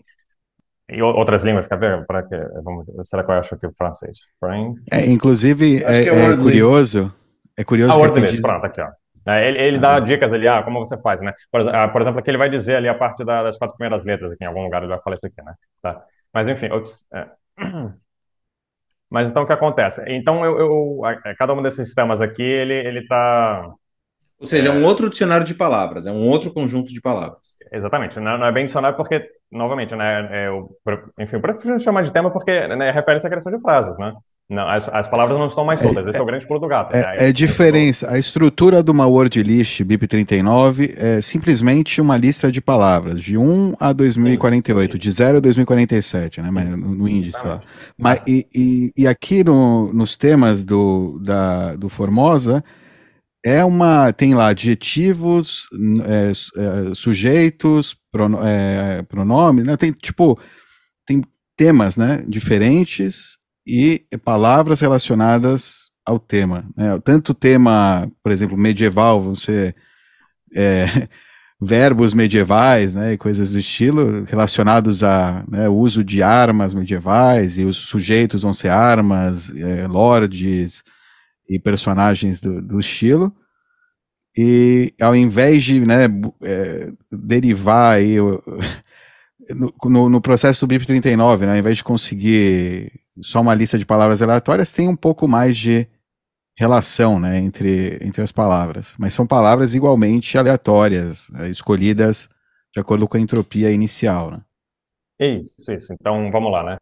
[0.88, 2.06] e outras línguas, quer ver?
[2.06, 4.18] Para que, vamos, será que eu acho aqui o francês?
[4.92, 7.12] É, inclusive, é, é, é curioso,
[7.56, 8.40] é curioso ah, que diz...
[8.40, 8.88] pronto, aqui, ó.
[9.28, 11.32] É, ele, ele dá dicas ali, ah, como você faz, né?
[11.50, 14.04] Por, ah, por, exemplo, aqui ele vai dizer ali a parte da, das quatro primeiras
[14.04, 15.54] letras, aqui em algum lugar ele vai falar isso aqui, né?
[15.82, 16.04] Tá.
[16.32, 17.26] Mas enfim, ups, é.
[19.10, 20.04] mas então o que acontece?
[20.06, 21.00] Então eu, eu,
[21.36, 23.72] cada um desses sistemas aqui ele ele está
[24.38, 27.56] ou seja, é um outro dicionário de palavras, é um outro conjunto de palavras.
[27.72, 30.70] Exatamente, não, não é bem dicionário porque, novamente, né, é, eu,
[31.18, 34.12] enfim, eu prefiro chamar de tema porque né, refere-se à criação de frases, né?
[34.48, 36.60] Não, as, as palavras não estão mais soltas, é, esse é, é o grande pulo
[36.60, 36.94] do gato.
[36.94, 37.14] É, né?
[37.16, 38.12] é diferença.
[38.12, 43.74] A estrutura de uma word list BIP39 é simplesmente uma lista de palavras, de 1
[43.80, 45.02] a 2048, sim, sim.
[45.02, 46.50] de 0 a 2047, né?
[46.52, 47.60] Mas, no, no índice lá.
[47.98, 52.62] Mas, e, e, e, aqui no, nos temas do, da, do Formosa,
[53.46, 54.12] é uma.
[54.12, 55.68] Tem lá adjetivos,
[56.04, 57.96] é, é, sujeitos,
[58.44, 59.76] é, pronomes, né?
[59.76, 60.36] Tem tipo.
[61.06, 61.22] Tem
[61.56, 66.68] temas né, diferentes e palavras relacionadas ao tema.
[66.76, 66.98] Né?
[67.04, 69.76] Tanto tema, por exemplo, medieval, ser
[70.52, 71.08] é,
[71.62, 77.64] verbos medievais, né, e coisas do estilo, relacionados a né, uso de armas medievais, e
[77.64, 80.82] os sujeitos vão ser armas, é, lords
[81.48, 83.34] e personagens do, do, estilo.
[84.36, 86.04] E ao invés de né,
[86.42, 88.16] é, derivar aí,
[89.84, 94.20] no, no, processo do BIP39, né, ao invés de conseguir só uma lista de palavras
[94.20, 95.88] aleatórias, tem um pouco mais de
[96.58, 98.94] relação né, entre, entre as palavras.
[98.98, 102.28] Mas são palavras igualmente aleatórias, né, escolhidas
[102.74, 104.30] de acordo com a entropia inicial.
[104.30, 104.40] Né?
[105.20, 105.92] Isso, isso.
[105.94, 106.76] Então vamos lá, né?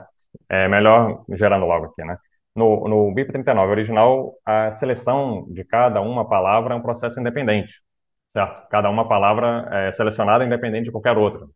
[0.49, 2.17] É melhor gerando logo aqui, né?
[2.55, 7.83] No, no BIP39 original, a seleção de cada uma palavra é um processo independente,
[8.31, 8.69] certo?
[8.69, 11.47] Cada uma palavra é selecionada independente de qualquer outra.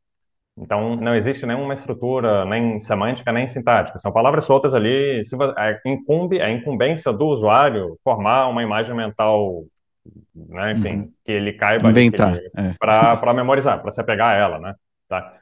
[0.61, 3.99] Então, não existe nenhuma estrutura, nem semântica, nem sintática.
[3.99, 5.25] São palavras soltas ali.
[5.25, 9.63] Se, é, incumbe, é incumbência do usuário formar uma imagem mental,
[10.35, 11.13] né, enfim, uhum.
[11.25, 11.93] que ele caiba
[12.57, 12.75] é.
[12.77, 14.75] para memorizar, para se apegar a ela, né?
[15.09, 15.33] Tá?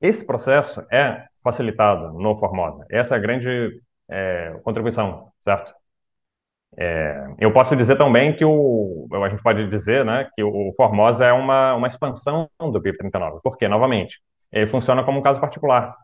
[0.00, 2.84] Esse processo é facilitado no Formosa.
[2.90, 3.80] Essa é a grande
[4.10, 5.74] é, contribuição, certo?
[6.76, 11.24] É, eu posso dizer também que o, a gente pode dizer, né, que o Formosa
[11.26, 13.40] é uma, uma expansão do BIP39.
[13.42, 13.66] Por quê?
[13.68, 14.20] Novamente,
[14.52, 15.94] ele funciona como um caso particular.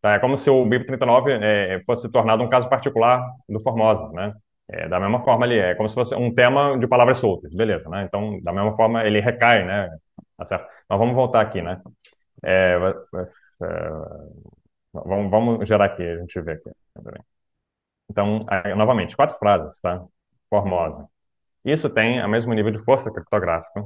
[0.00, 0.14] Tá?
[0.14, 4.34] É como se o BIP39 é, fosse tornado um caso particular do Formosa, né?
[4.68, 7.88] É, da mesma forma ali, é como se fosse um tema de palavras soltas, beleza,
[7.90, 8.04] né?
[8.04, 9.88] Então, da mesma forma, ele recai, né?
[10.36, 10.66] Tá certo?
[10.88, 11.80] Mas vamos voltar aqui, né?
[12.44, 12.78] É,
[13.60, 13.68] é,
[14.92, 16.70] vamos, vamos gerar aqui, a gente vê aqui.
[18.12, 18.40] Então,
[18.76, 20.04] novamente, quatro frases, tá?
[20.50, 21.08] Formosa.
[21.64, 23.84] Isso tem o mesmo nível de força criptográfica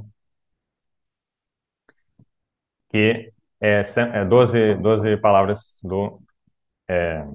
[2.89, 3.29] que
[3.61, 3.81] é,
[4.13, 6.21] é 12, 12 palavras do
[6.89, 7.25] é,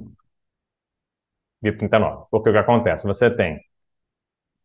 [1.62, 2.26] BIP 39.
[2.31, 3.07] Porque o que acontece?
[3.07, 3.61] Você tem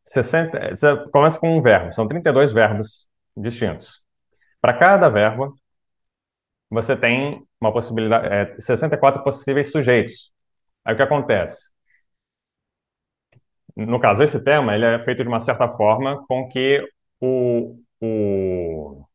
[0.05, 4.03] 60, você começa com um verbo, são 32 verbos distintos.
[4.61, 5.55] Para cada verbo,
[6.69, 10.31] você tem uma possibilidade, é, 64 possíveis sujeitos.
[10.85, 11.71] Aí o que acontece?
[13.77, 16.83] No caso, esse tema, ele é feito de uma certa forma com que
[17.21, 19.05] o, o,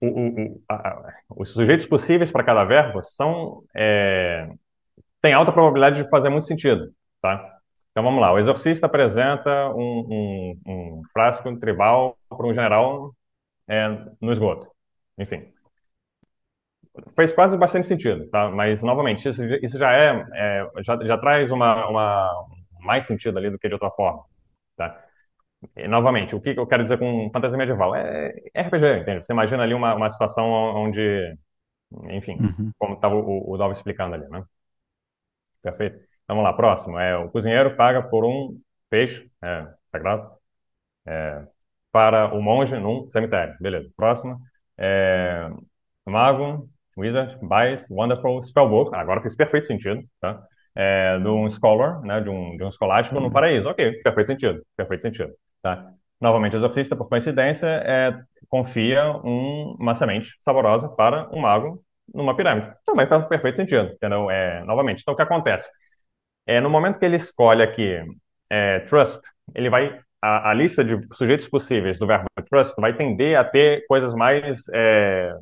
[0.00, 4.48] o, o, a, os sujeitos possíveis para cada verbo são é,
[5.22, 7.58] tem alta probabilidade de fazer muito sentido, tá?
[7.92, 13.14] Então vamos lá, o exorcista apresenta um, um, um frasco tribal para um general
[13.68, 13.88] é,
[14.20, 14.70] no esgoto.
[15.18, 15.53] Enfim,
[17.16, 18.50] fez quase bastante sentido, tá?
[18.50, 22.46] Mas novamente isso, isso já é, é já, já, traz uma, uma
[22.80, 24.24] mais sentido ali do que de outra forma,
[24.76, 25.02] tá?
[25.76, 27.94] E, novamente, o que eu quero dizer com fantasia medieval?
[27.94, 29.26] É, é RPG, entende?
[29.26, 31.36] Você imagina ali uma, uma situação onde,
[32.10, 32.72] enfim, uhum.
[32.78, 34.44] como estava o, o Dove explicando ali, né?
[35.62, 35.96] Perfeito.
[36.24, 36.98] Então, vamos lá, próximo.
[36.98, 40.30] É, o cozinheiro paga por um peixe é, sagrado
[41.06, 41.46] é,
[41.92, 43.56] para o monge num cemitério.
[43.60, 43.90] Beleza.
[43.96, 44.40] Próximo.
[44.76, 45.48] É,
[46.06, 48.94] mago, wizard, buys wonderful spellbook.
[48.94, 50.42] Agora fez perfeito sentido, tá?
[50.76, 53.32] É, de um scholar, né, de um, de um escolástico no uhum.
[53.32, 53.68] paraíso.
[53.68, 55.90] Ok, perfeito sentido, perfeito sentido, tá?
[56.20, 62.36] Novamente, o exorcista, por coincidência, é, confia um, uma semente saborosa para um mago numa
[62.36, 62.72] pirâmide.
[62.84, 64.30] Também faz perfeito sentido, entendeu?
[64.30, 65.70] É, novamente, então o que acontece?
[66.46, 68.00] É, no momento que ele escolhe aqui
[68.50, 69.20] é, trust,
[69.54, 73.84] ele vai a, a, lista de sujeitos possíveis do verbo trust vai tender a ter
[73.86, 75.34] coisas mais é,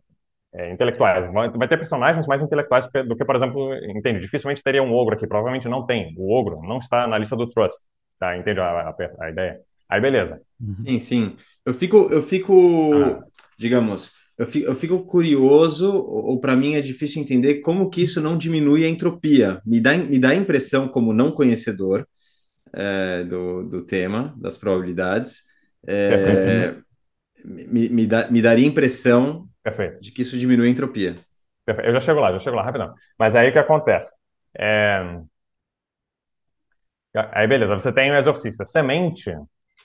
[0.54, 1.32] é, intelectuais.
[1.32, 4.20] Vai, ter personagens mais intelectuais do que, por exemplo, entende?
[4.20, 6.14] Dificilmente teria um ogro aqui, provavelmente não tem.
[6.16, 7.84] O ogro não está na lista do trust,
[8.18, 8.36] tá?
[8.36, 9.60] Entende a, a, a ideia?
[9.88, 10.40] Aí beleza.
[10.84, 11.36] Sim, sim.
[11.64, 13.20] Eu fico, eu fico, ah.
[13.58, 18.20] digamos, eu fico, eu fico curioso, ou, para mim é difícil entender como que isso
[18.20, 19.60] não diminui a entropia.
[19.64, 22.06] Me dá, me dá a impressão, como não conhecedor
[22.72, 25.42] é, do, do tema, das probabilidades,
[25.86, 26.74] é,
[27.44, 30.00] me, me, dá, me daria a impressão Perfeito.
[30.00, 31.14] de que isso diminui a entropia.
[31.64, 31.88] Perfeito.
[31.88, 32.94] Eu já chego lá, já chego lá, rapidão.
[33.18, 34.14] Mas aí o que acontece?
[34.58, 35.20] É...
[37.32, 38.64] Aí beleza, você tem o exorcista.
[38.66, 39.30] Semente,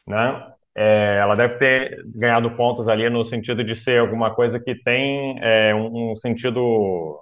[0.08, 0.54] né?
[0.78, 5.36] é, ela deve ter ganhado pontos ali no sentido de ser alguma coisa que tem
[5.42, 7.20] é, um, um, sentido.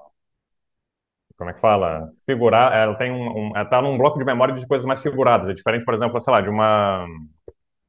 [1.38, 2.10] Como é que fala?
[2.26, 2.74] Figurar.
[2.74, 5.50] Ela tem um, um, ela tá num bloco de memória de coisas mais figuradas.
[5.50, 7.06] É diferente, por exemplo, sei lá, de uma,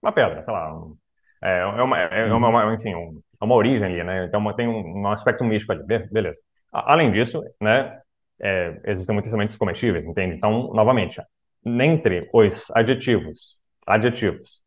[0.02, 0.72] uma pedra, sei lá.
[0.72, 0.96] Um,
[1.42, 4.26] é, é, uma, é uma, uma enfim, um, é uma origem ali, né?
[4.26, 6.40] Então tem um, um aspecto místico ali, beleza.
[6.72, 7.98] Além disso, né,
[8.40, 10.36] é, existem muitas sementes comestíveis, entende?
[10.36, 11.20] Então, novamente,
[11.64, 14.62] entre os adjetivos, adjetivos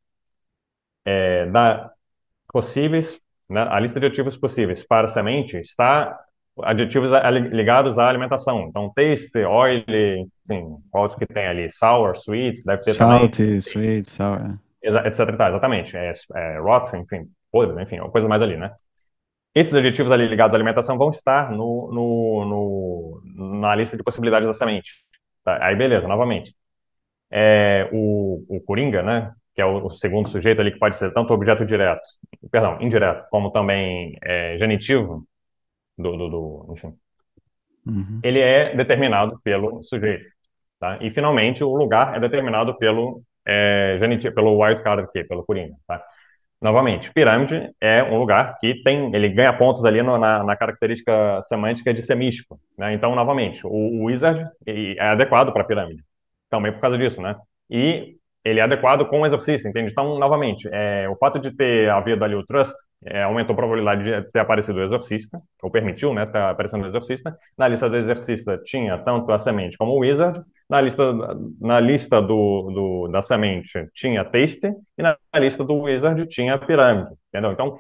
[1.06, 1.92] é, da
[2.52, 6.20] possíveis, né, a lista de adjetivos possíveis para semente está
[6.64, 7.12] adjetivos
[7.52, 8.68] ligados à alimentação.
[8.68, 11.70] Então, taste, oil, enfim, qual outro que tem ali?
[11.72, 13.58] Sour, sweet, deve ter Salty, também.
[13.60, 14.60] sweet, sour.
[14.82, 15.96] Etc, exatamente.
[15.96, 18.72] É, é, rot, enfim, podre, enfim, coisa mais ali, né?
[19.56, 24.48] Esses adjetivos ali ligados à alimentação vão estar no, no, no na lista de possibilidades
[24.48, 24.94] da semente.
[25.44, 25.58] Tá?
[25.66, 26.56] Aí, beleza, novamente.
[27.32, 29.34] É, o, o Coringa, né?
[29.60, 32.02] que é o, segundo sujeito ali, que pode ser tanto objeto direto,
[32.50, 35.28] perdão, indireto, como também é, genitivo,
[35.98, 36.94] do, do, do enfim,
[37.86, 38.22] uhum.
[38.24, 40.32] ele é determinado pelo sujeito.
[40.80, 40.98] Tá?
[41.02, 45.76] E, finalmente, o lugar é determinado pelo, é, genitivo, pelo wildcard aqui, pelo Coringa.
[45.86, 46.02] Tá?
[46.62, 51.42] Novamente, pirâmide é um lugar que tem, ele ganha pontos ali no, na, na, característica
[51.44, 52.60] semântica de ser místico.
[52.78, 52.94] Né?
[52.94, 56.04] Então, novamente, o, o wizard é adequado para pirâmide,
[56.50, 57.38] também por causa disso, né?
[57.70, 59.92] E ele é adequado com o exorcista, entende?
[59.92, 62.74] Então, novamente, é, o fato de ter havido ali o trust
[63.06, 66.88] é, aumentou a probabilidade de ter aparecido o exorcista, ou permitiu, né, ter aparecendo o
[66.88, 67.38] exorcista.
[67.58, 70.42] Na lista do exorcista tinha tanto a semente como o wizard.
[70.70, 71.04] Na lista,
[71.60, 77.10] na lista do, do da semente tinha taste, e na lista do wizard tinha pirâmide,
[77.30, 77.52] entendeu?
[77.52, 77.78] Então,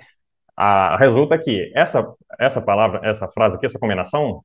[0.57, 2.05] a, resulta que essa,
[2.39, 4.41] essa palavra, essa frase aqui, essa combinação,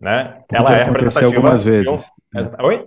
[0.00, 2.10] né, ela é aconteceu algumas vezes.
[2.34, 2.64] Um...
[2.64, 2.86] Oi?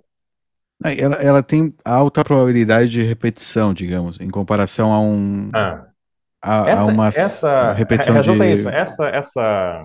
[0.83, 5.49] Ela, ela tem alta probabilidade de repetição, digamos, em comparação a um.
[5.53, 5.87] Ah.
[6.39, 8.53] A, essa, a uma essa, repetição resulta de.
[8.53, 8.69] isso.
[8.69, 9.81] Essa, essa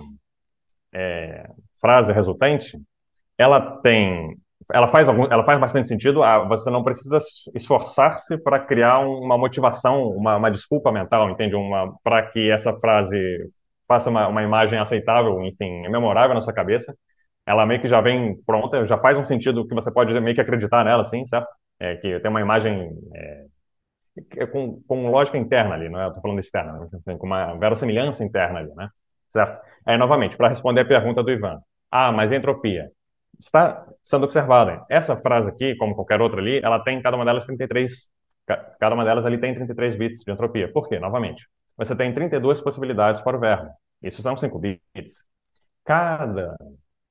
[0.93, 1.49] é,
[1.81, 2.77] frase resultante,
[3.37, 4.37] ela tem.
[4.71, 6.21] Ela faz, algum, ela faz bastante sentido.
[6.47, 7.17] Você não precisa
[7.55, 11.55] esforçar-se para criar uma motivação, uma, uma desculpa mental, entende?
[12.03, 13.17] Para que essa frase
[13.87, 16.95] faça uma, uma imagem aceitável, enfim, memorável na sua cabeça
[17.45, 20.41] ela meio que já vem pronta, já faz um sentido que você pode meio que
[20.41, 21.47] acreditar nela, assim, certo?
[21.79, 23.45] É, que tem uma imagem é,
[24.37, 26.07] é com, com lógica interna ali, não é?
[26.07, 27.17] Eu falando externa, né?
[27.17, 28.89] com uma verossimilhança interna ali, né?
[29.29, 29.61] Certo?
[29.85, 31.59] Aí, novamente, para responder a pergunta do Ivan.
[31.91, 32.89] Ah, mas a entropia
[33.39, 34.85] está sendo observada.
[34.89, 38.07] Essa frase aqui, como qualquer outra ali, ela tem cada uma delas 33,
[38.79, 40.71] cada uma delas ali tem 33 bits de entropia.
[40.71, 40.99] Por quê?
[40.99, 43.69] Novamente, você tem 32 possibilidades para o verbo.
[44.01, 45.25] Isso são 5 bits.
[45.83, 46.55] Cada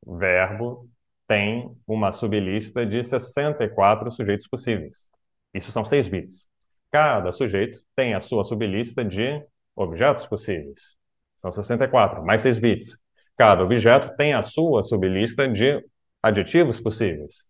[0.07, 0.89] verbo
[1.27, 5.09] tem uma sublista de 64 sujeitos possíveis.
[5.55, 6.49] Isso são 6 bits.
[6.91, 9.43] Cada sujeito tem a sua sublista de
[9.75, 10.97] objetos possíveis.
[11.39, 12.99] São 64, mais 6 bits.
[13.37, 15.83] Cada objeto tem a sua sublista de
[16.23, 17.47] adjetivos possíveis.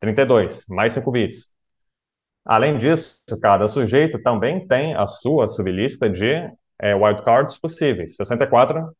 [0.00, 1.54] 32, mais 5 bits.
[2.44, 8.16] Além disso, cada sujeito também tem a sua sublista de é, wildcards possíveis.
[8.16, 8.96] 64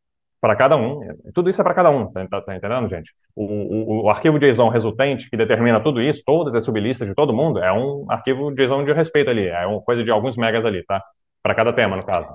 [0.47, 1.01] para cada um.
[1.35, 3.13] Tudo isso é para cada um, tá, tá, tá, entendendo, gente?
[3.35, 7.35] O, o, o, arquivo JSON resultante, que determina tudo isso, todas as sublistas de todo
[7.35, 10.85] mundo, é um arquivo JSON de respeito ali, é uma coisa de alguns megas ali,
[10.85, 11.03] tá?
[11.43, 12.33] Para cada tema, no caso.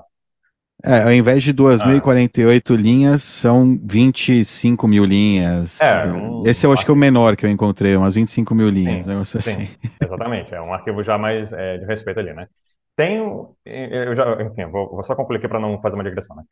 [0.84, 2.76] É, ao invés de 2.048 ah.
[2.76, 5.80] linhas, são 25 mil linhas.
[5.80, 8.68] É, um, Esse eu acho que é o menor que eu encontrei, umas 25 mil
[8.68, 9.68] linhas, sim, negócio assim.
[10.04, 12.46] exatamente, é um arquivo já mais é, de respeito ali, né?
[12.94, 13.16] Tem,
[13.64, 16.42] eu já, enfim, vou, vou só concluir aqui para não fazer uma digressão, né?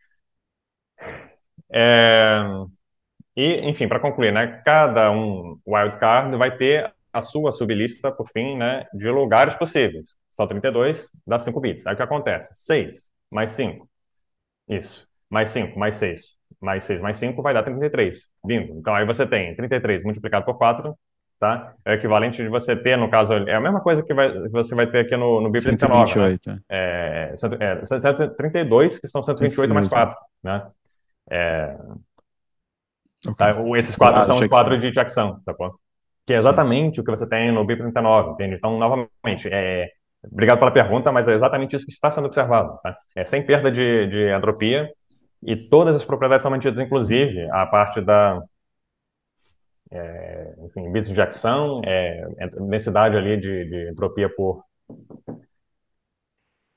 [1.72, 2.42] É,
[3.36, 8.56] e, enfim, para concluir, né, cada um wildcard vai ter a sua sublista, por fim,
[8.56, 10.16] né, de lugares possíveis.
[10.30, 11.86] São 32, dá 5 bits.
[11.86, 12.54] Aí o que acontece?
[12.54, 13.88] 6 mais 5.
[14.68, 15.06] Isso.
[15.30, 16.36] Mais 5, mais 6.
[16.60, 18.28] Mais 6, mais 5 vai dar 33.
[18.44, 18.74] Lindo.
[18.78, 20.94] Então aí você tem 33 multiplicado por 4,
[21.38, 21.74] tá?
[21.84, 24.74] É o equivalente de você ter, no caso, é a mesma coisa que vai, você
[24.74, 26.60] vai ter aqui no, no BIP 128, né?
[26.68, 30.66] É, é, 132, que são 128 mais 4, né?
[31.30, 31.76] É...
[33.26, 33.34] Okay.
[33.34, 33.78] Tá?
[33.78, 35.78] Esses quatro ah, são os quadros de Jackson, sacou?
[36.26, 37.00] Que é exatamente Sim.
[37.00, 38.56] o que você tem no BIP 39, entende?
[38.56, 39.88] Então, novamente, é...
[40.24, 42.96] obrigado pela pergunta, mas é exatamente isso que está sendo observado, tá?
[43.14, 44.90] É sem perda de, de entropia
[45.42, 48.40] e todas as propriedades são mantidas, inclusive a parte da,
[49.90, 52.26] é, enfim, bits de Jackson, é,
[52.68, 54.62] densidade ali de, de entropia por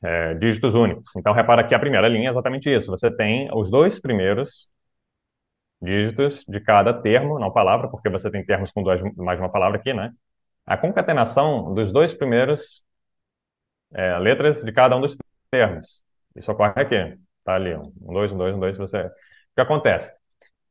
[0.04, 1.16] é, dígitos únicos.
[1.16, 2.92] Então, repara que a primeira linha é exatamente isso.
[2.92, 4.70] Você tem os dois primeiros
[5.82, 9.78] dígitos de cada termo, não palavra, porque você tem termos com duas, mais uma palavra
[9.78, 10.12] aqui, né?
[10.66, 12.86] A concatenação dos dois primeiros
[13.94, 15.18] é, letras de cada um dos
[15.52, 16.02] termos.
[16.36, 17.18] Isso ocorre aqui.
[17.44, 18.78] Tá ali, um, dois, um, dois, um, dois.
[18.78, 19.00] Você...
[19.06, 19.12] O
[19.56, 20.12] que acontece?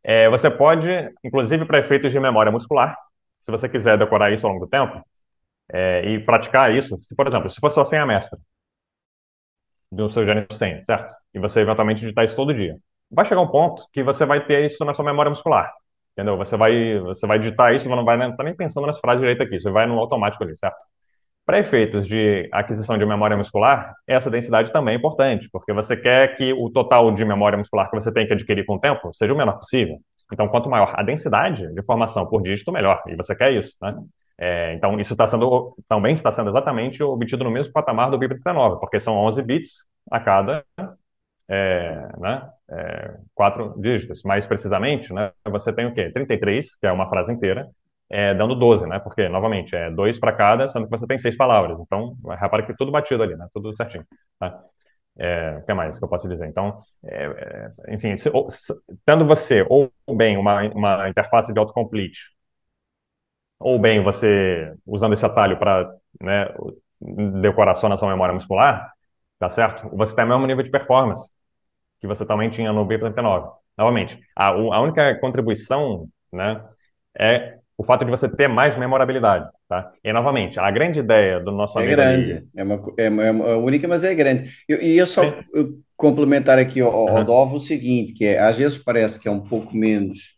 [0.02, 0.90] É, você pode,
[1.22, 2.96] inclusive para efeitos de memória muscular,
[3.40, 5.04] se você quiser decorar isso ao longo do tempo,
[5.72, 8.38] é, e praticar isso, se, por exemplo, se for só senha mestra,
[9.92, 11.14] do seu gênero senha, certo?
[11.35, 12.76] E você eventualmente digitar isso todo dia.
[13.11, 15.70] Vai chegar um ponto que você vai ter isso na sua memória muscular,
[16.12, 16.37] entendeu?
[16.38, 19.42] Você vai, você vai digitar isso, não vai nem, tá nem pensando nas frases direito
[19.42, 20.78] aqui, você vai no automático ali, certo?
[21.44, 26.37] Para efeitos de aquisição de memória muscular, essa densidade também é importante, porque você quer
[26.37, 29.35] que o total de memória muscular que você tem que adquirir com o tempo seja
[29.35, 29.98] o menor possível.
[30.33, 33.02] Então, quanto maior a densidade de informação por dígito, melhor.
[33.09, 33.94] E você quer isso, né?
[34.38, 38.80] É, então, isso está sendo, também está sendo exatamente obtido no mesmo patamar do BIP39,
[38.80, 40.64] porque são 11 bits a cada
[41.48, 44.22] é, né, é, quatro dígitos.
[44.22, 46.10] Mais precisamente, né, você tem o quê?
[46.10, 47.68] 33, que é uma frase inteira,
[48.10, 48.98] é, dando 12, né?
[48.98, 51.78] Porque, novamente, é dois para cada, sendo que você tem seis palavras.
[51.80, 53.46] Então, repara que tudo batido ali, né?
[53.54, 54.04] Tudo certinho.
[54.38, 54.62] Tá?
[55.18, 56.46] É, o que mais que eu posso dizer?
[56.46, 57.24] Então, é,
[57.88, 58.74] é, enfim, se, ou, se,
[59.06, 62.30] tendo você ou bem uma, uma interface de autocomplete
[63.63, 65.90] ou bem você usando esse atalho para
[66.21, 66.48] né,
[67.40, 68.92] decorar só na sua memória muscular,
[69.38, 69.88] tá certo?
[69.96, 71.31] Você tem o mesmo nível de performance
[72.00, 73.50] que você também tinha no B39.
[73.79, 76.63] Novamente, a, a única contribuição né,
[77.19, 79.92] é o fato de você ter mais memorabilidade, tá?
[80.04, 83.23] E novamente, a grande ideia do nosso é amigo grande, ali, é uma, é uma,
[83.25, 84.50] é uma única, mas é grande.
[84.69, 87.25] Eu- E eu, só eu complementar aqui ao, ao Aham.
[87.25, 90.33] Dov o seguinte, que é, às vezes parece que é um pouco menos,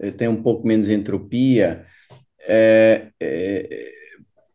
[0.00, 1.86] eh, tem um pouco menos entropia,
[2.46, 3.92] eh, eh,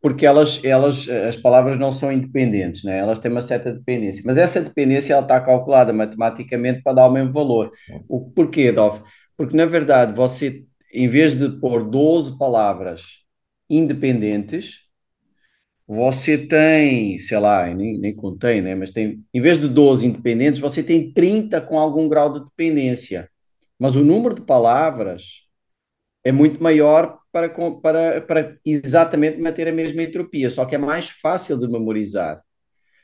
[0.01, 2.99] porque elas, elas, as palavras não são independentes, né?
[2.99, 7.11] Elas têm uma certa dependência, mas essa dependência ela está calculada matematicamente para dar o
[7.11, 7.71] mesmo valor.
[8.07, 9.01] O porquê, Dov?
[9.37, 13.19] Porque na verdade você, em vez de pôr 12 palavras
[13.69, 14.89] independentes,
[15.87, 18.75] você tem, sei lá, nem, nem contei, né?
[18.75, 23.29] Mas tem, em vez de 12 independentes, você tem 30 com algum grau de dependência.
[23.77, 25.48] Mas o número de palavras
[26.23, 27.49] é muito maior para,
[27.81, 32.41] para, para exatamente manter a mesma entropia, só que é mais fácil de memorizar.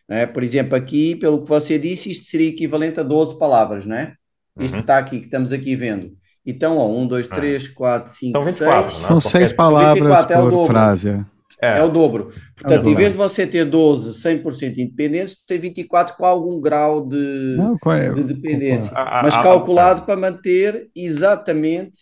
[0.07, 0.25] né?
[0.27, 4.13] Por exemplo, aqui, pelo que você disse, isto seria equivalente a 12 palavras, não é?
[4.59, 4.79] Isto que Uhum.
[4.81, 6.11] está aqui, que estamos aqui vendo.
[6.45, 7.35] Então, ó, 1, 2, Ah.
[7.35, 9.01] 3, 4, 5, São 24, 6.
[9.01, 9.07] né?
[9.07, 10.67] São Porque- seis palavras 24 é o por dobro.
[10.73, 11.25] frase.
[11.61, 12.31] é, É o dobro.
[12.55, 12.89] Portanto, dobro.
[12.91, 17.75] em vez de você ter 12 100% independentes, tem 24 com algum grau de, Não,
[17.79, 18.13] qual é?
[18.13, 18.91] de dependência.
[18.93, 21.99] A- a- Mas a- calculado para manter exatamente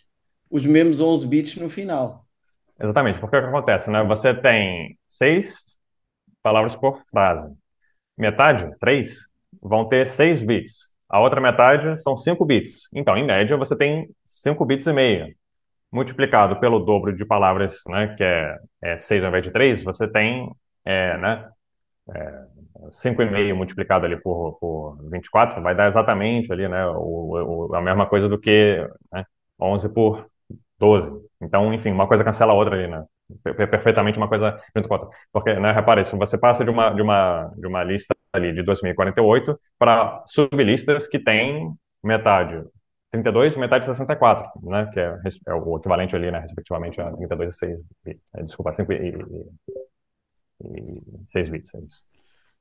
[0.50, 2.26] os mesmos 11 bits no final.
[2.80, 4.02] Exatamente, porque o que acontece, né?
[4.04, 5.78] Você tem seis
[6.42, 7.48] palavras por frase.
[8.18, 9.30] Metade, três,
[9.62, 10.94] vão ter seis bits.
[11.08, 12.88] A outra metade são cinco bits.
[12.94, 15.34] Então, em média, você tem cinco bits e meio.
[15.92, 18.14] Multiplicado pelo dobro de palavras, né?
[18.16, 20.50] Que é, é seis ao invés de três, você tem,
[20.84, 21.48] é, né?
[23.22, 26.86] e meio multiplicado ali por, por 24 vai dar exatamente ali, né?
[26.86, 29.24] O, o- a mesma coisa do que, né?
[29.60, 30.26] 11 por
[30.84, 31.10] 12.
[31.40, 33.04] Então, enfim, uma coisa cancela a outra ali, né?
[33.42, 35.18] Per- per- Perfeitamente uma coisa junto com a outra.
[35.32, 38.62] Porque, né, repare, se você passa de uma, de uma, de uma lista ali de
[38.62, 41.72] 2048 para sublistas que tem
[42.02, 42.62] metade
[43.10, 44.90] 32 e metade 64, né?
[44.92, 45.18] Que é,
[45.48, 46.40] é o equivalente ali, né?
[46.40, 48.22] Respectivamente a 32 e 6 bits.
[48.36, 48.96] É, Desculpa, 5 e,
[50.60, 52.04] e, e 6 bits, é isso.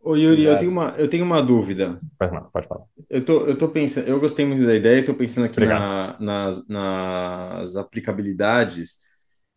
[0.04, 2.00] Ô, Yuri, eu tenho uma, eu tenho uma dúvida.
[2.18, 2.86] Pode, não, pode falar.
[3.10, 6.68] Eu tô, eu tô pensando, eu gostei muito da ideia, estou pensando aqui na- nas,
[6.68, 8.98] nas aplicabilidades,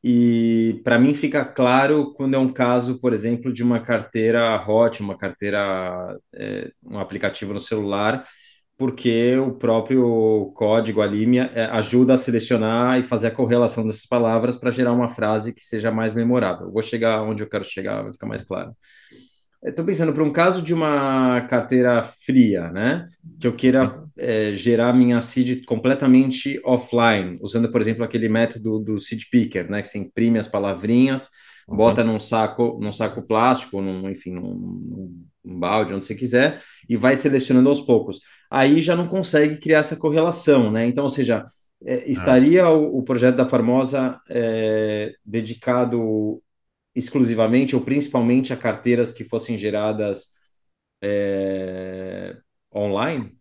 [0.03, 5.01] e para mim fica claro quando é um caso, por exemplo, de uma carteira hot,
[5.03, 8.25] uma carteira, é, um aplicativo no celular,
[8.79, 14.07] porque o próprio código ali me, é, ajuda a selecionar e fazer a correlação dessas
[14.07, 16.67] palavras para gerar uma frase que seja mais memorável.
[16.69, 18.73] Eu vou chegar onde eu quero chegar, vai ficar mais claro.
[19.67, 23.09] Estou pensando para um caso de uma carteira fria, né?
[23.41, 29.01] Que eu queira é, gerar minha seed completamente offline, usando, por exemplo, aquele método do
[29.01, 29.83] seed picker, né?
[29.83, 31.29] Que você imprime as palavrinhas,
[31.69, 31.77] Uhum.
[31.77, 34.55] bota num saco, num saco plástico, num, enfim, num,
[35.45, 38.21] num balde, onde você quiser, e vai selecionando aos poucos.
[38.49, 40.87] Aí já não consegue criar essa correlação, né?
[40.87, 41.45] Então, ou seja,
[41.85, 46.41] é, estaria o, o projeto da Formosa é, dedicado
[46.97, 50.29] exclusivamente ou principalmente a carteiras que fossem geradas
[51.03, 52.37] é,
[52.75, 53.37] online?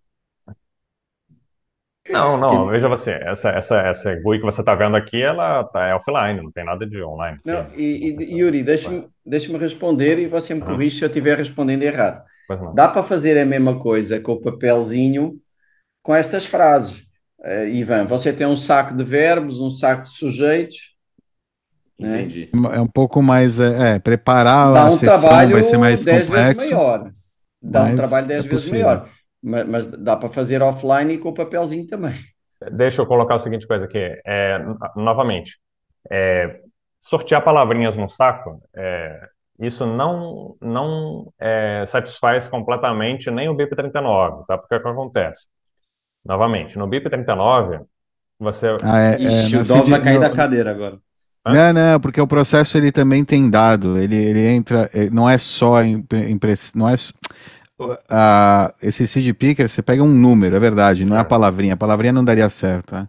[2.12, 5.64] Não, não, Que- veja você, essa, essa, essa GUI que você está vendo aqui, ela
[5.66, 7.40] tá, é offline, não tem nada de online.
[7.44, 10.66] Não, e, e, Yuri, deixa-me deixa responder e você me Aham.
[10.66, 12.24] corrige se eu estiver respondendo errado.
[12.72, 15.40] Dá para fazer a mesma coisa com o papelzinho
[16.04, 17.06] com estas frases.
[17.44, 20.95] Eh, Ivan, você tem um saco de verbos, um saco de sujeitos,
[22.00, 22.22] né?
[22.22, 22.50] Entendi.
[22.74, 23.60] É um pouco mais.
[23.60, 26.56] É, é, preparar Dá a um sessão trabalho vai ser mais 10 vezes complexo.
[26.56, 27.12] maior.
[27.62, 29.10] Dá um trabalho 10 é vezes maior.
[29.42, 32.14] Mas, mas dá para fazer offline e com o papelzinho também.
[32.72, 35.60] Deixa eu colocar o seguinte coisa aqui, é, no- novamente,
[36.12, 36.62] é,
[37.02, 39.28] sortear palavrinhas no saco, é,
[39.60, 44.58] isso não, não é, satisfaz completamente nem o BIP39, tá?
[44.58, 45.48] Porque o que acontece?
[46.26, 47.82] Novamente, no BIP39,
[48.40, 48.68] você...
[48.84, 51.00] Ah, é, é, Ixi, o Dov vai cair no- da cadeira agora.
[51.46, 55.38] Não, não, porque o processo ele também tem dado, ele, ele entra, eh, não é
[55.38, 56.96] só impress, não é
[58.82, 61.26] esse seed picker, você pega um número, é verdade, não é a É.
[61.26, 63.08] palavrinha, a palavrinha não daria certo, né?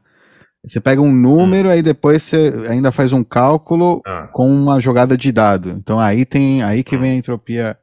[0.66, 5.16] Você pega um número, aí depois você ainda faz um cálculo Ah, com uma jogada
[5.16, 5.70] de dado.
[5.70, 7.00] Então aí tem, aí que Hum.
[7.00, 7.78] vem a entropia,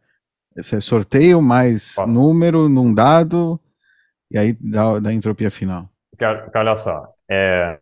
[0.55, 3.59] você sorteio mais número num dado,
[4.29, 5.89] e aí dá, dá a entropia final.
[6.17, 7.79] que, que olha só, é,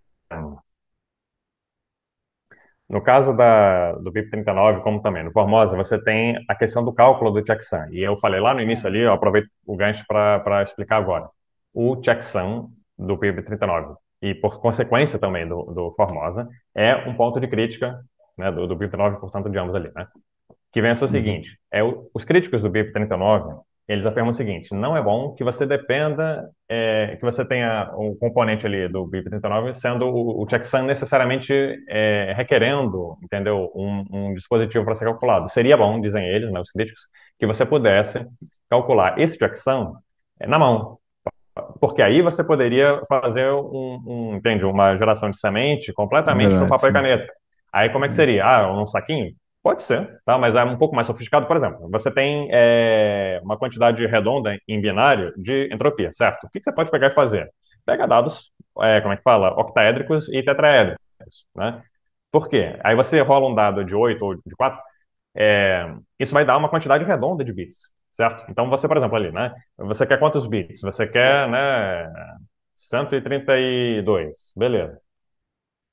[2.91, 7.31] no caso da, do BIP39, como também no Formosa, você tem a questão do cálculo
[7.31, 7.87] do checksum.
[7.91, 11.29] E eu falei lá no início ali, eu aproveito o gancho para explicar agora.
[11.73, 17.47] O checksum do BIP39, e por consequência também do, do Formosa, é um ponto de
[17.47, 17.99] crítica
[18.37, 20.05] né, do, do BIP39, portanto, de ambos ali, né?
[20.71, 21.11] Que vem a ser o Uhum.
[21.11, 25.43] seguinte, é o- os críticos do BIP39, eles afirmam o seguinte: não é bom que
[25.43, 30.83] você dependa, é, que você tenha um componente ali do BIP39 sendo o, o checksum
[30.83, 31.53] necessariamente
[31.89, 35.49] é, requerendo, entendeu, um, um dispositivo para ser calculado.
[35.49, 37.07] Seria bom, dizem eles, né, os críticos,
[37.39, 38.25] que você pudesse
[38.69, 39.93] calcular esse checksum
[40.39, 40.97] é, na mão,
[41.79, 46.69] porque aí você poderia fazer um, um entende, uma geração de semente completamente é no
[46.69, 46.89] papel sim.
[46.89, 47.33] e caneta.
[47.73, 48.45] Aí como é que seria?
[48.45, 49.33] Ah, um saquinho?
[49.63, 50.37] Pode ser, tá?
[50.39, 51.45] Mas é um pouco mais sofisticado.
[51.47, 56.45] Por exemplo, você tem é, uma quantidade redonda em binário de entropia, certo?
[56.45, 57.47] O que, você pode pegar e fazer?
[57.85, 58.51] Pega dados,
[58.81, 59.49] é, como é que fala?
[59.59, 61.83] Octaédricos e tetraédricos, né?
[62.31, 62.79] Por quê?
[62.83, 64.79] Aí você rola um dado de 8 ou de 4,
[65.35, 68.45] é, isso vai dar uma quantidade redonda de bits, certo?
[68.49, 69.53] Então você, por exemplo, ali, né?
[69.77, 70.81] Você quer quantos bits?
[70.81, 72.11] Você quer, né?
[72.75, 74.99] 132, beleza.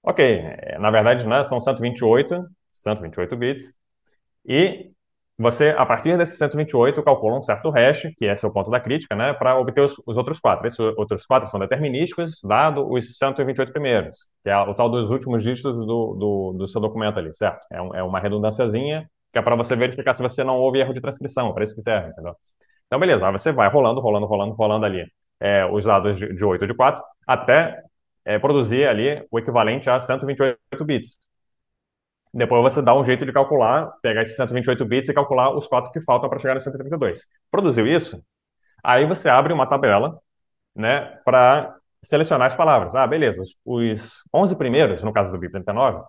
[0.02, 0.20] Ok,
[0.78, 2.46] na verdade, né, são 128,
[2.82, 3.74] 128 bits,
[4.46, 4.90] e
[5.38, 9.14] você, a partir desses 128, calcula um certo hash, que é seu ponto da crítica,
[9.14, 10.66] né, para obter os, os, outros quatro.
[10.66, 15.44] Esses outros quatro são determinísticos, dado os 128 primeiros, que é o tal dos últimos
[15.44, 17.64] dígitos do, do, do seu documento ali, certo?
[17.70, 20.92] É, um, é uma redundânciazinha, que é para você verificar se você não houve erro
[20.92, 22.34] de transcrição, para isso que serve, entendeu?
[22.86, 25.04] Então, beleza, aí você vai rolando, rolando, rolando, rolando ali
[25.40, 27.80] é, os dados de, de 8 ou de 4, até
[28.24, 31.18] é, produzir ali o equivalente a 128 bits.
[32.32, 35.90] Depois você dá um jeito de calcular, pegar esses 128 bits e calcular os quatro
[35.90, 37.26] que faltam para chegar no 132.
[37.50, 38.22] Produziu isso?
[38.84, 40.18] Aí você abre uma tabela,
[40.74, 42.94] né, para selecionar as palavras.
[42.94, 46.02] Ah, beleza, os, os 11 primeiros, no caso do BIP 39,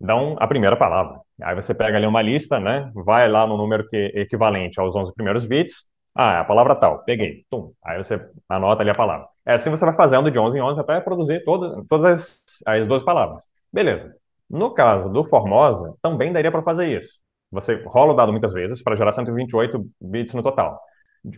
[0.00, 1.20] dão a primeira palavra.
[1.42, 5.14] Aí você pega ali uma lista, né, vai lá no número que equivalente aos 11
[5.14, 5.86] primeiros bits.
[6.14, 7.72] Ah, é a palavra tal, peguei, tum.
[7.84, 9.26] Aí você anota ali a palavra.
[9.44, 13.04] É assim você vai fazendo de 11 em 11 até produzir todas as, as 12
[13.04, 13.48] palavras.
[13.72, 14.14] Beleza.
[14.54, 17.18] No caso do Formosa, também daria para fazer isso.
[17.50, 20.80] Você rola o dado muitas vezes para gerar 128 bits no total.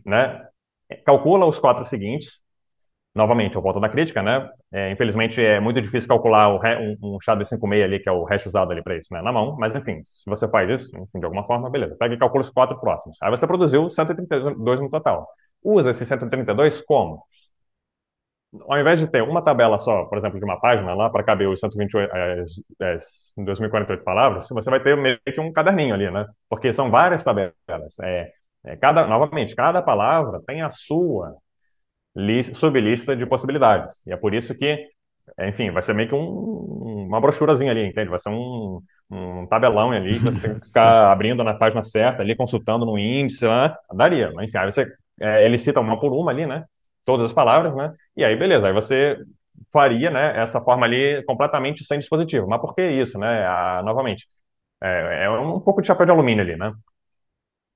[0.05, 0.39] Né?
[1.07, 2.45] Calcula os quatro seguintes.
[3.15, 4.47] Novamente, o ponto da crítica, né?
[4.71, 8.45] É, infelizmente é muito difícil calcular o um, um SHA-256 ali, que é o hash
[8.45, 9.23] usado ali para isso, né?
[9.23, 11.97] Na mão, mas enfim, se você faz isso, enfim, de alguma forma, beleza.
[11.99, 13.17] Pega e calcula os quatro próximos.
[13.23, 15.27] Aí você produziu 132 no total.
[15.65, 17.23] Usa esse 132 como?
[18.69, 21.49] Ao invés de ter uma tabela só, por exemplo, de uma página lá para caber
[21.49, 22.51] os 128, as,
[22.81, 26.27] as 2048 palavras, você vai ter meio que um caderninho ali, né?
[26.49, 27.55] Porque são várias tabelas.
[28.03, 28.31] É,
[28.65, 31.35] é cada, novamente, cada palavra tem a sua
[32.15, 34.05] lista, sublista de possibilidades.
[34.07, 34.89] E é por isso que,
[35.41, 38.11] enfim, vai ser meio que um, uma brochurazinha ali, entende?
[38.11, 38.81] Vai ser um,
[39.11, 42.99] um tabelão ali que você tem que ficar abrindo na página certa ali, consultando no
[42.99, 43.77] índice lá.
[43.95, 44.87] Daria, mas enfim, aí você,
[45.21, 46.65] é, ele cita uma por uma ali, né?
[47.07, 47.95] Todas as palavras, né?
[48.17, 49.19] E aí, beleza, aí você
[49.73, 52.49] faria, né, essa forma ali completamente sem dispositivo.
[52.49, 53.47] Mas por que isso, né?
[53.47, 54.29] Ah, novamente,
[54.83, 56.73] é, é, um pouco de chapéu de alumínio ali, né?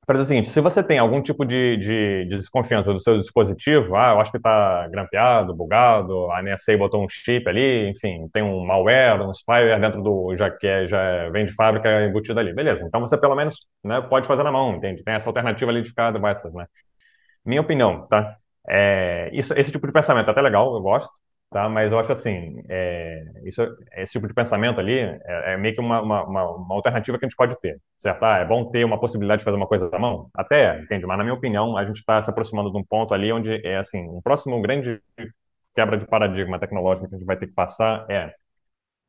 [0.07, 3.17] Para dizer o seguinte, se você tem algum tipo de, de, de desconfiança do seu
[3.19, 8.29] dispositivo, ah, eu acho que está grampeado, bugado, a NSA botou um chip ali, enfim,
[8.33, 12.41] tem um malware, um spyware dentro do, já que é, já vem de fábrica embutido
[12.41, 12.85] ali, beleza.
[12.85, 15.05] Então você pelo menos, né, pode fazer na mão, entende?
[15.05, 16.67] Tem essa alternativa ali de ficar devices, né?
[17.45, 18.37] Minha opinião, tá?
[18.69, 21.11] É, isso, esse tipo de pensamento é até legal, eu gosto,
[21.51, 21.69] tá?
[21.69, 23.63] Mas eu acho assim, é, isso,
[23.97, 27.29] esse tipo de pensamento ali é, é meio que uma, uma, uma, alternativa que a
[27.29, 28.23] gente pode ter, certo?
[28.25, 30.31] Ah, é bom ter uma possibilidade de fazer uma coisa da mão?
[30.35, 31.07] Até, entende?
[31.07, 33.79] Mas na minha opinião, a gente está se aproximando de um ponto ali onde é
[33.79, 35.01] assim, um próximo grande
[35.75, 38.35] quebra de paradigma tecnológico que a gente vai ter que passar é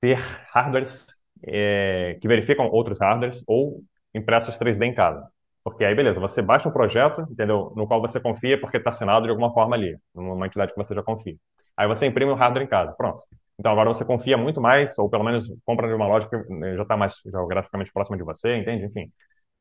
[0.01, 0.17] ter
[0.53, 1.07] hardwares
[1.43, 3.83] é, que verificam outros hardwares ou
[4.13, 5.27] impressos 3D em casa.
[5.63, 7.71] Porque aí, beleza, você baixa um projeto, entendeu?
[7.75, 10.95] No qual você confia porque está assinado de alguma forma ali, numa entidade que você
[10.95, 11.35] já confia.
[11.77, 13.21] Aí você imprime o hardware em casa, pronto.
[13.59, 16.37] Então agora você confia muito mais, ou pelo menos compra de uma loja que
[16.75, 18.85] já está mais geograficamente próxima de você, entende?
[18.85, 19.11] Enfim.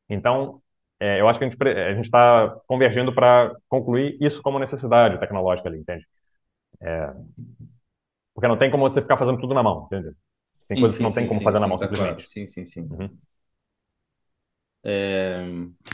[0.09, 0.61] Então,
[0.99, 5.79] é, eu acho que a gente está convergindo para concluir isso como necessidade tecnológica ali,
[5.79, 6.05] entende?
[6.81, 7.13] É,
[8.33, 10.15] porque não tem como você ficar fazendo tudo na mão, entende?
[10.67, 12.25] Tem sim, coisas sim, que não sim, tem como fazer na mão tá simplesmente.
[12.25, 12.25] Claro.
[12.27, 12.91] Sim, sim, sim.
[12.91, 13.17] Uhum.
[14.83, 15.45] É,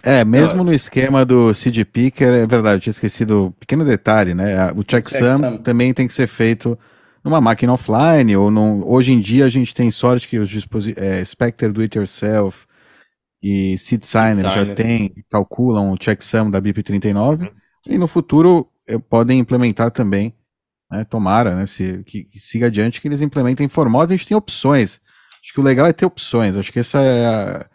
[0.03, 4.33] é mesmo no esquema do Seed Picker, é verdade, eu tinha esquecido um pequeno detalhe,
[4.33, 4.71] né?
[4.71, 6.77] O checksum também tem que ser feito
[7.23, 11.03] numa máquina offline, ou num, hoje em dia a gente tem sorte que os dispositivos
[11.03, 12.65] é, Spectre Do It Yourself
[13.43, 17.49] e Seed Signer já tem, calculam o checksum da BIP39, uhum.
[17.85, 20.33] e no futuro eh, podem implementar também,
[20.89, 21.03] né?
[21.03, 21.65] Tomara, né?
[21.65, 25.01] Se, que, que siga adiante, que eles implementem Formosa, a gente tem opções.
[25.43, 27.69] Acho que o legal é ter opções, acho que essa é a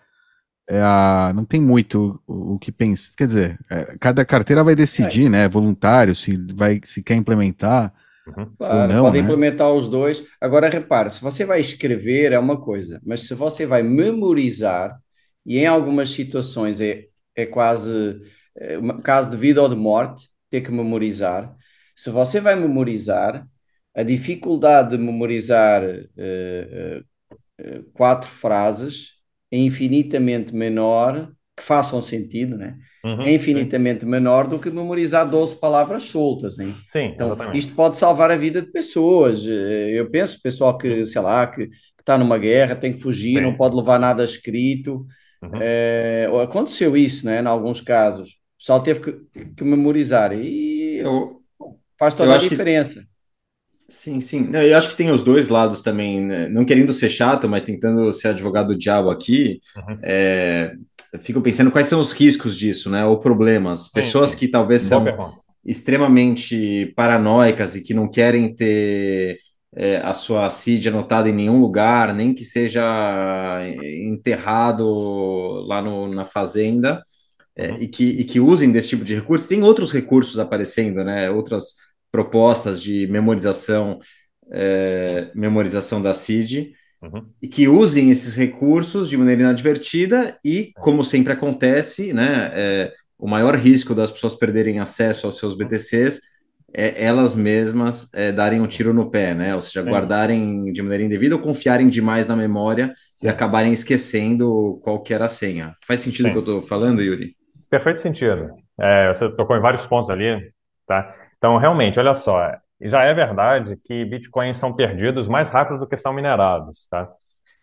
[0.68, 3.12] é a, não tem muito o, o que pensa.
[3.16, 5.28] Quer dizer, é, cada carteira vai decidir, é.
[5.28, 5.48] né?
[5.48, 7.92] Voluntário, se vai se quer implementar.
[8.26, 8.46] Uhum.
[8.56, 9.24] Claro, não, pode né?
[9.24, 10.22] implementar os dois.
[10.40, 14.98] Agora, repare, se você vai escrever é uma coisa, mas se você vai memorizar,
[15.44, 18.20] e em algumas situações é, é quase
[18.56, 21.54] é, caso de vida ou de morte, ter que memorizar.
[21.96, 23.46] Se você vai memorizar,
[23.94, 27.04] a dificuldade de memorizar uh,
[27.60, 29.21] uh, quatro frases
[29.52, 32.76] é infinitamente menor, que façam sentido, né?
[33.04, 34.10] Uhum, é infinitamente sim.
[34.10, 36.74] menor do que memorizar 12 palavras soltas, hein?
[36.86, 37.58] Sim, então, exatamente.
[37.58, 39.44] isto pode salvar a vida de pessoas.
[39.44, 43.42] Eu penso, pessoal que, sei lá, que está numa guerra, tem que fugir, sim.
[43.42, 45.06] não pode levar nada escrito.
[45.42, 45.50] Uhum.
[45.60, 47.42] É, aconteceu isso, né?
[47.42, 48.30] Em alguns casos.
[48.30, 51.42] O pessoal teve que, que memorizar e eu,
[51.98, 53.00] faz toda a diferença.
[53.00, 53.11] Que...
[53.92, 54.48] Sim, sim.
[54.52, 56.48] Eu acho que tem os dois lados também, né?
[56.48, 59.60] não querendo ser chato, mas tentando ser advogado do diabo aqui.
[59.76, 59.98] Uhum.
[60.02, 60.72] É,
[61.20, 63.04] fico pensando quais são os riscos disso, né?
[63.04, 63.88] Ou problemas.
[63.88, 64.40] Pessoas sim, sim.
[64.40, 65.04] que talvez são
[65.64, 69.36] extremamente paranoicas e que não querem ter
[69.76, 73.60] é, a sua CID anotada em nenhum lugar, nem que seja
[74.08, 74.86] enterrado
[75.68, 77.02] lá no, na fazenda,
[77.54, 77.76] é, uhum.
[77.82, 79.46] e, que, e que usem desse tipo de recurso.
[79.46, 81.30] Tem outros recursos aparecendo, né?
[81.30, 81.74] Outras
[82.12, 83.98] propostas de memorização,
[84.52, 86.74] é, memorização da CID.
[87.02, 87.26] Uhum.
[87.42, 93.26] E que usem esses recursos de maneira inadvertida e, como sempre acontece, né, é, o
[93.26, 96.20] maior risco das pessoas perderem acesso aos seus BTCs
[96.74, 99.54] é elas mesmas é, darem um tiro no pé, né?
[99.54, 103.26] Ou seja, guardarem de maneira indevida ou confiarem demais na memória Sim.
[103.26, 105.76] e acabarem esquecendo qual que era a senha.
[105.86, 107.36] Faz sentido o que eu estou falando, Yuri?
[107.68, 108.54] Perfeito sentido.
[108.80, 110.50] É, você tocou em vários pontos ali,
[110.86, 111.14] tá?
[111.42, 115.96] Então, realmente, olha só, já é verdade que bitcoins são perdidos mais rápido do que
[115.96, 117.10] são minerados, tá?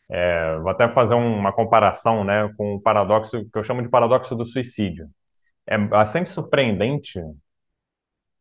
[0.09, 4.35] É, vou até fazer uma comparação, né, com o paradoxo que eu chamo de paradoxo
[4.35, 5.07] do suicídio.
[5.67, 7.19] É bastante surpreendente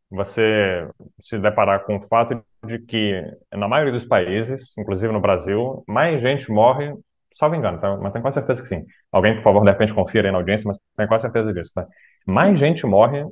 [0.09, 0.87] você
[1.19, 3.21] se deparar com o fato de que,
[3.51, 6.93] na maioria dos países, inclusive no Brasil, mais gente morre,
[7.33, 7.95] salvo engano, tá?
[7.97, 8.85] mas tenho quase certeza que sim.
[9.11, 11.87] Alguém, por favor, de repente confira aí na audiência, mas tenho quase certeza disso, tá?
[12.25, 13.23] Mais gente morre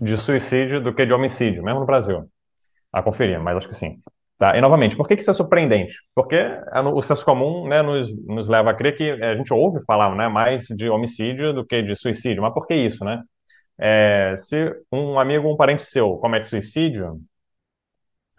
[0.00, 2.28] de suicídio do que de homicídio, mesmo no Brasil.
[2.92, 4.00] A conferir, mas acho que sim.
[4.38, 4.56] Tá?
[4.56, 5.96] E, novamente, por que isso é surpreendente?
[6.14, 6.36] Porque
[6.94, 10.28] o senso comum né, nos, nos leva a crer que a gente ouve falar né,
[10.28, 12.42] mais de homicídio do que de suicídio.
[12.42, 13.20] Mas por que isso, né?
[13.80, 17.20] É, se um amigo, um parente seu comete suicídio,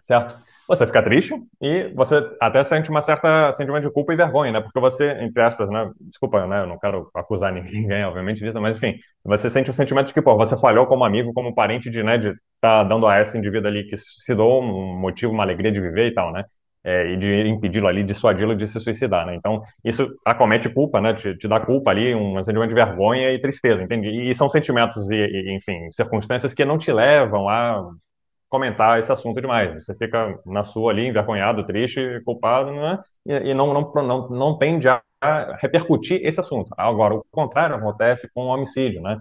[0.02, 0.38] certo?
[0.70, 4.60] Você fica triste e você até sente uma certa sentimento de culpa e vergonha, né?
[4.60, 5.90] Porque você, entre aspas, né?
[6.00, 6.62] Desculpa, né?
[6.62, 8.94] Eu não quero acusar ninguém, obviamente, disso, mas enfim,
[9.24, 12.18] você sente o sentimento de que, pô, você falhou como amigo, como parente de, né?
[12.18, 15.80] De tá dando a esse indivíduo ali que se dou um motivo, uma alegria de
[15.80, 16.44] viver e tal, né?
[16.84, 19.34] É, e de impedi-lo ali, dissuadi-lo de se suicidar, né?
[19.34, 21.14] Então, isso acomete culpa, né?
[21.14, 24.08] Te, te, dá culpa ali, um sentimento de vergonha e tristeza, entende?
[24.08, 27.90] E, são sentimentos e, e, enfim, circunstâncias que não te levam a
[28.50, 29.72] comentar esse assunto demais.
[29.74, 32.98] Você fica na sua ali, envergonhado, triste, culpado, né?
[33.24, 35.00] E, e não, não, não, não tende a
[35.60, 36.70] repercutir esse assunto.
[36.76, 39.18] Agora, o contrário acontece com o homicídio, né?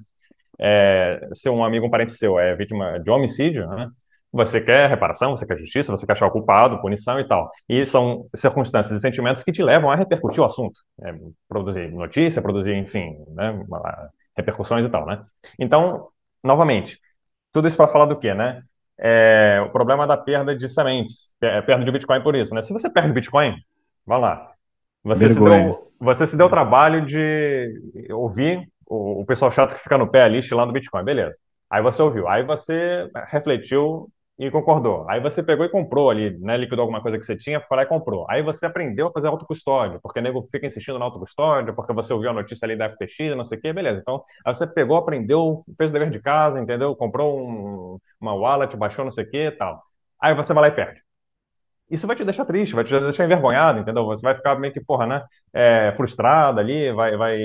[0.60, 3.90] É, se um amigo, um parente seu é vítima de homicídio, né?
[4.32, 7.50] Você quer reparação, você quer justiça, você quer achar o culpado, punição e tal.
[7.68, 10.80] E são circunstâncias e sentimentos que te levam a repercutir o assunto.
[11.04, 11.14] É,
[11.48, 13.60] produzir notícia, produzir, enfim, né,
[14.38, 15.24] repercussões e tal, né?
[15.60, 16.10] Então,
[16.44, 17.00] novamente,
[17.52, 18.62] tudo isso para falar do quê, né?
[19.02, 22.62] É, o problema da perda de sementes, é, perda de Bitcoin por isso, né?
[22.62, 23.56] Se você perde Bitcoin,
[24.06, 24.52] vai lá.
[25.04, 27.74] Você se, deu, você se deu o trabalho de
[28.12, 31.40] ouvir o, o pessoal chato que fica no pé ali, estilando Bitcoin, beleza.
[31.70, 34.10] Aí você ouviu, aí você refletiu
[34.40, 35.06] e concordou.
[35.10, 36.56] Aí você pegou e comprou ali, né?
[36.56, 38.26] Liquidou alguma coisa que você tinha, foi lá e comprou.
[38.30, 42.14] Aí você aprendeu a fazer autocustódia, porque o nego fica insistindo na autocustódia, porque você
[42.14, 44.00] ouviu a notícia ali da FTX, não sei o quê, beleza.
[44.00, 46.96] Então, aí você pegou, aprendeu, fez o dever de casa, entendeu?
[46.96, 49.84] Comprou um, uma wallet, baixou não sei o quê e tal.
[50.22, 51.02] Aí você vai lá e perde.
[51.92, 54.06] Isso vai te deixar triste, vai te deixar envergonhado, entendeu?
[54.06, 55.24] Você vai ficar meio que, porra, né?
[55.54, 57.38] É, frustrado ali, vai, vai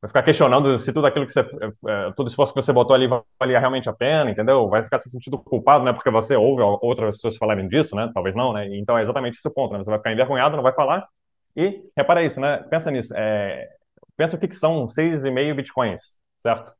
[0.00, 2.94] vai ficar questionando se tudo aquilo que você, é, é todo esforço que você botou
[2.94, 3.06] ali
[3.38, 4.68] valia realmente a pena, entendeu?
[4.68, 5.92] Vai ficar se sentindo culpado, né?
[5.92, 8.10] Porque você ouve outras pessoas falarem disso, né?
[8.14, 8.66] Talvez não, né?
[8.76, 9.78] Então é exatamente esse o ponto, né?
[9.84, 11.06] Você vai ficar envergonhado, não vai falar.
[11.54, 12.58] E repara isso, né?
[12.70, 13.12] Pensa nisso.
[13.14, 13.68] É,
[14.16, 16.72] pensa o que, que são 6,5 bitcoins, certo?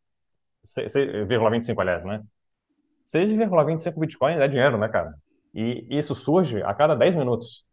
[0.67, 2.23] 6,25, aliás, né?
[3.07, 5.15] 6,25 bitcoins é dinheiro, né, cara?
[5.55, 7.67] E isso surge a cada 10 minutos.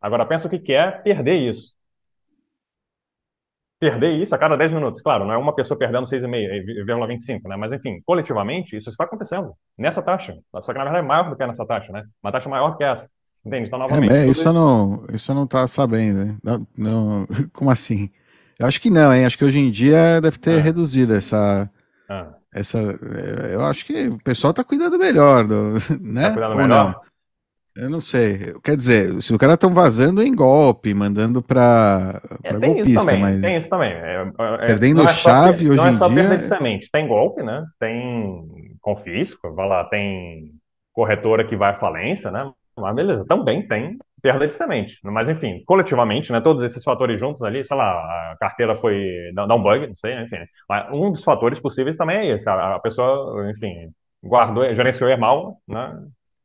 [0.00, 1.73] Agora pensa o que, que é perder isso
[3.84, 5.02] perder isso a cada 10 minutos.
[5.02, 7.56] Claro, não é uma pessoa perdendo 6,5, né?
[7.56, 10.38] Mas, enfim, coletivamente, isso está acontecendo nessa taxa.
[10.62, 12.02] Só que, na verdade, é maior do que nessa taxa, né?
[12.22, 13.10] Uma taxa maior que essa.
[13.44, 13.66] Entende?
[13.66, 14.14] Então, novamente...
[14.14, 16.36] É, isso, não, isso não está sabendo, né?
[16.42, 18.08] Não, não, como assim?
[18.58, 19.26] Eu acho que não, hein?
[19.26, 20.62] Acho que hoje em dia deve ter ah.
[20.62, 21.68] reduzido essa...
[22.08, 22.32] Ah.
[22.54, 22.78] Essa,
[23.52, 26.28] eu acho que o pessoal está cuidando melhor, do, né?
[26.28, 27.00] Tá cuidando melhor?
[27.76, 28.54] Eu não sei.
[28.62, 33.06] Quer dizer, se o cara estão vazando em golpe, mandando para é, tem golpista, isso
[33.06, 33.92] também, mas tem isso também.
[33.92, 35.84] É, é, perdendo é chave hoje em dia.
[35.84, 37.64] Não é só perda de semente, tem golpe, né?
[37.80, 40.52] Tem confisco, vai lá, tem
[40.92, 42.48] corretora que vai à falência, né?
[42.76, 44.98] Mas beleza, também tem perda de semente.
[45.02, 46.40] Mas enfim, coletivamente, né?
[46.40, 50.14] Todos esses fatores juntos ali, sei lá, a carteira foi dar um bug, não sei,
[50.22, 50.38] enfim.
[50.68, 52.48] Mas um dos fatores possíveis também é esse.
[52.48, 53.90] A, a pessoa, enfim,
[54.22, 55.92] guardou, gerenciou mal, né?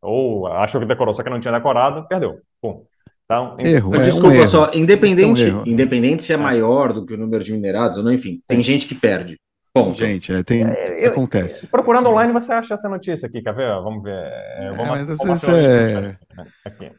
[0.01, 2.39] Ou achou que decorou, só que não tinha decorado, perdeu.
[2.61, 2.83] Pum.
[3.25, 7.05] Então, erro, é desculpa, um só, independente, é um independente se é, é maior do
[7.05, 9.37] que o número de minerados ou não, enfim, tem gente que perde.
[9.71, 9.95] Ponto.
[9.95, 11.67] Gente, é, tem, é, eu, acontece.
[11.67, 13.71] Procurando online você acha essa notícia aqui, quer ver?
[13.83, 14.15] Vamos ver.
[14.15, 16.17] É, vamos, mas é...
[16.65, 16.91] Aqui.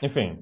[0.00, 0.38] Enfim,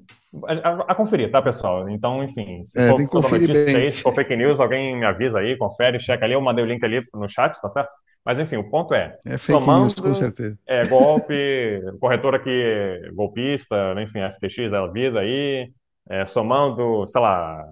[0.47, 1.89] a, a, conferir, tá, pessoal?
[1.89, 3.75] Então, enfim, se é, for, tem que conferir bem.
[3.77, 6.67] Aí, se for fake news, alguém me avisa aí, confere, checa ali, eu mandei o
[6.67, 7.89] link ali no chat, tá certo?
[8.27, 9.17] Mas enfim, o ponto é.
[9.23, 10.59] É fake somando, news, com certeza.
[10.67, 15.71] É golpe, corretora aqui, golpista, né, enfim, FTX da vida aí,
[16.09, 17.63] é, somando, sei lá,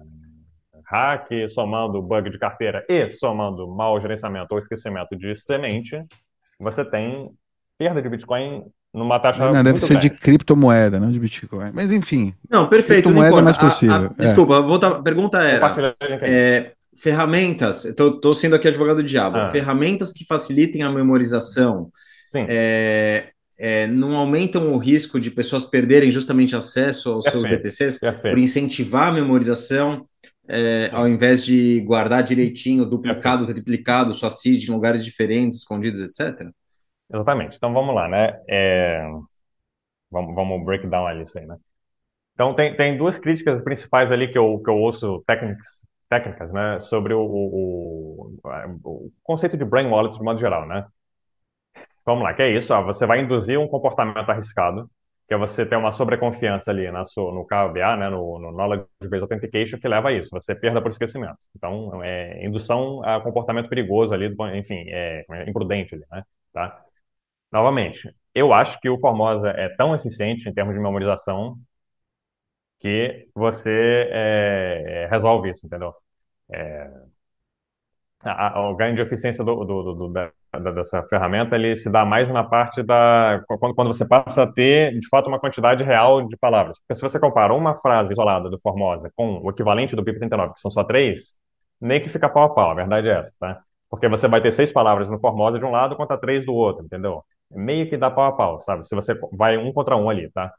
[0.86, 6.02] hack, somando bug de carteira e somando mau gerenciamento ou esquecimento de semente,
[6.58, 7.28] você tem
[7.76, 9.52] perda de Bitcoin numa taxa.
[9.52, 10.08] Não, deve ser grande.
[10.08, 11.70] de criptomoeda, não de Bitcoin.
[11.74, 12.34] Mas enfim.
[12.48, 13.02] Não, perfeito.
[13.02, 13.94] Criptomoeda é mais possível.
[13.94, 14.08] A, a, é.
[14.20, 15.94] Desculpa, volta, a pergunta era.
[16.22, 19.50] É, ferramentas, estou sendo aqui advogado do diabo, ah.
[19.50, 21.90] ferramentas que facilitem a memorização
[22.48, 27.48] é, é, não aumentam o risco de pessoas perderem justamente acesso aos Perfeito.
[27.48, 28.34] seus BTCs Perfeito.
[28.34, 30.06] por incentivar a memorização,
[30.48, 33.54] é, ao invés de guardar direitinho, duplicado, Perfeito.
[33.54, 36.48] triplicado, sua seed em lugares diferentes, escondidos, etc?
[37.12, 37.56] Exatamente.
[37.56, 38.38] Então vamos lá, né?
[38.48, 39.08] É,
[40.10, 41.56] vamos, vamos break down ali isso aí, né?
[42.34, 45.68] Então tem, tem duas críticas principais ali que eu, que eu ouço técnicas
[46.08, 48.38] técnicas, né, sobre o, o,
[48.84, 50.86] o, conceito de brain wallet de modo geral, né?
[52.04, 54.88] Vamos lá, que é isso, ó, você vai induzir um comportamento arriscado,
[55.26, 58.86] que é você ter uma sobreconfiança ali na sua, no KBA, né, no, no Knowledge
[59.02, 61.38] Based Authentication, que leva a isso, você perda por esquecimento.
[61.56, 66.80] Então, é indução a comportamento perigoso ali, enfim, é, é imprudente ali, né, tá?
[67.52, 71.56] Novamente, eu acho que o Formosa é tão eficiente em termos de memorização
[72.80, 75.94] que você é, resolve isso, entendeu?
[76.52, 76.90] É,
[78.24, 80.30] a, a, o ganho de eficiência do, do, do, da,
[80.72, 84.98] dessa ferramenta ele se dá mais na parte da quando, quando você passa a ter
[84.98, 86.78] de fato uma quantidade real de palavras.
[86.80, 90.54] Porque se você compara uma frase isolada do Formosa com o equivalente do BIP 39,
[90.54, 91.36] que são só três,
[91.80, 93.60] nem que fica pau a pau, a verdade é essa, tá?
[93.90, 96.84] Porque você vai ter seis palavras no Formosa de um lado contra três do outro,
[96.84, 97.22] entendeu?
[97.50, 98.86] Meio que dá pau a pau, sabe?
[98.88, 100.52] Se você vai um contra um ali, tá?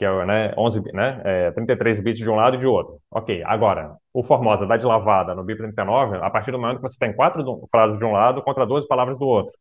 [0.00, 2.98] Que é né, 11, né, é, 33 bits de um lado e de outro.
[3.10, 6.88] Ok, agora, o Formosa dá de lavada no BIP 39 a partir do momento que
[6.88, 9.52] você tem quatro frases de um lado contra 12 palavras do outro.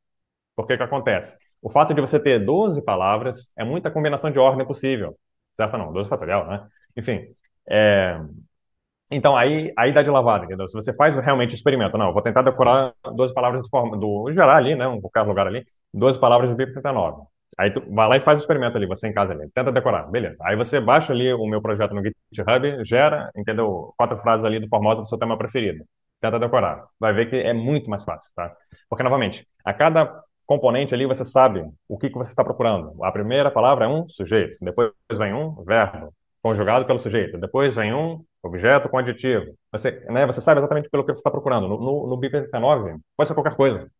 [0.55, 1.37] Por que que acontece?
[1.61, 5.13] O fato de você ter 12 palavras é muita combinação de ordem possível.
[5.57, 5.77] Certo?
[5.77, 6.65] Não, 12 fatorial, né?
[6.95, 7.21] Enfim,
[7.69, 8.17] é...
[9.11, 10.69] Então, aí, aí dá de lavada, entendeu?
[10.69, 14.55] Se você faz realmente o experimento, não, vou tentar decorar 12 palavras do, do geral
[14.55, 17.23] ali, né, um qualquer lugar ali, 12 palavras do BIP 39.
[17.59, 20.09] Aí tu vai lá e faz o experimento ali, você em casa ali, tenta decorar,
[20.09, 20.41] beleza.
[20.45, 23.93] Aí você baixa ali o meu projeto no GitHub, gera, entendeu?
[23.97, 25.83] Quatro frases ali do Formosa do seu tema preferido.
[26.21, 26.85] Tenta decorar.
[26.97, 28.55] Vai ver que é muito mais fácil, tá?
[28.89, 33.03] Porque, novamente, a cada componente ali você sabe o que, que você está procurando.
[33.03, 37.93] A primeira palavra é um sujeito, depois vem um verbo, conjugado pelo sujeito, depois vem
[37.93, 39.53] um objeto com adjetivo.
[39.73, 41.67] Você, né, você sabe exatamente pelo que você está procurando.
[41.67, 43.91] No, no, no BIP 9 pode ser qualquer coisa.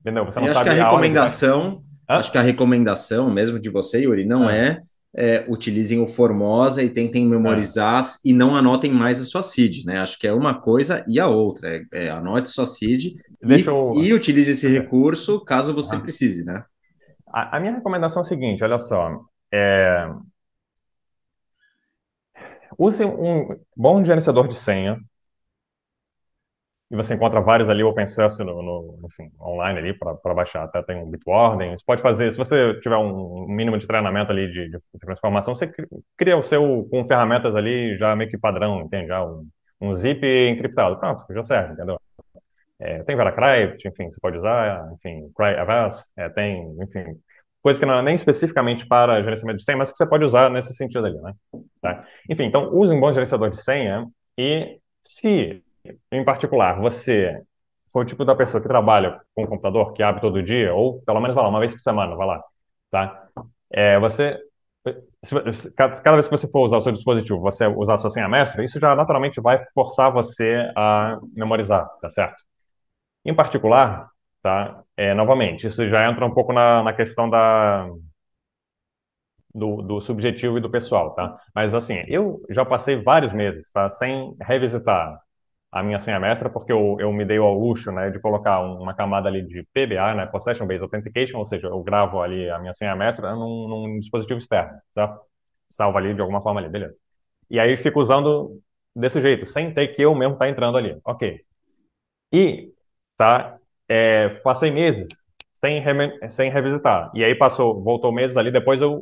[0.00, 0.24] Entendeu?
[0.24, 2.16] Você não e sabe acho que a recomendação Hã?
[2.16, 4.54] Acho que a recomendação mesmo de você, Yuri, não ah.
[4.54, 4.82] é,
[5.14, 8.18] é, utilizem o Formosa e tentem memorizar ah.
[8.24, 10.00] e não anotem mais a sua CID, né?
[10.00, 11.68] Acho que é uma coisa e a outra.
[11.68, 13.92] É, é anote sua CID e, eu...
[13.96, 16.00] e, utilize esse recurso caso você ah.
[16.00, 16.64] precise, né?
[17.28, 19.20] A, a, minha recomendação é a seguinte, olha só.
[19.52, 20.08] É...
[22.78, 24.98] Use um bom gerenciador de senha,
[26.92, 30.64] e você encontra vários ali open source no, no enfim, online ali para baixar.
[30.64, 31.74] Até tem um Bitwarden.
[31.74, 35.72] Você pode fazer, se você tiver um mínimo de treinamento ali de, de transformação, você
[36.18, 39.06] cria o seu com ferramentas ali já meio que padrão, entende?
[39.06, 39.48] Já um,
[39.80, 41.00] um zip encriptado.
[41.00, 41.98] Pronto, já serve, entendeu?
[42.78, 47.04] É, tem VeraCrypt, enfim, você pode usar, enfim, CryAvas, é, tem, enfim,
[47.62, 50.50] coisa que não é nem especificamente para gerenciamento de senha, mas que você pode usar
[50.50, 51.32] nesse sentido ali, né?
[51.80, 52.04] Tá?
[52.28, 55.62] Enfim, então use um bom gerenciador de senha e se
[56.10, 57.40] em particular, você
[57.92, 61.02] foi o tipo da pessoa que trabalha com o computador, que abre todo dia, ou
[61.02, 62.42] pelo menos vai lá, uma vez por semana, vai lá,
[62.90, 63.28] tá?
[63.70, 64.38] É, você,
[65.76, 68.64] cada vez que você for usar o seu dispositivo, você usar a sua senha mestra,
[68.64, 72.36] isso já naturalmente vai forçar você a memorizar, tá certo?
[73.24, 74.08] Em particular,
[74.42, 74.82] tá?
[74.96, 77.88] É, novamente, isso já entra um pouco na, na questão da
[79.54, 81.38] do, do subjetivo e do pessoal, tá?
[81.54, 83.90] Mas assim, eu já passei vários meses, tá?
[83.90, 85.20] Sem revisitar
[85.72, 88.94] a minha senha mestra, porque eu, eu me dei ao luxo, né, de colocar uma
[88.94, 92.74] camada ali de PBA, né, Possession Based Authentication, ou seja, eu gravo ali a minha
[92.74, 95.18] senha mestra num, num dispositivo externo, tá?
[95.70, 96.94] Salva ali de alguma forma ali, beleza.
[97.50, 98.60] E aí fico usando
[98.94, 101.40] desse jeito, sem ter que eu mesmo estar tá entrando ali, ok.
[102.32, 102.72] E,
[103.16, 103.58] tá,
[103.88, 105.08] é, passei meses
[105.60, 105.82] sem,
[106.28, 107.10] sem revisitar.
[107.14, 109.00] E aí passou, voltou meses ali, depois eu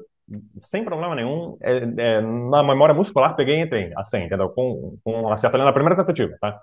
[0.57, 4.49] sem problema nenhum, é, é, na memória muscular, peguei e entrei a senha, entendeu?
[4.51, 6.59] Com, com um acerto ali na primeira tentativa, tá?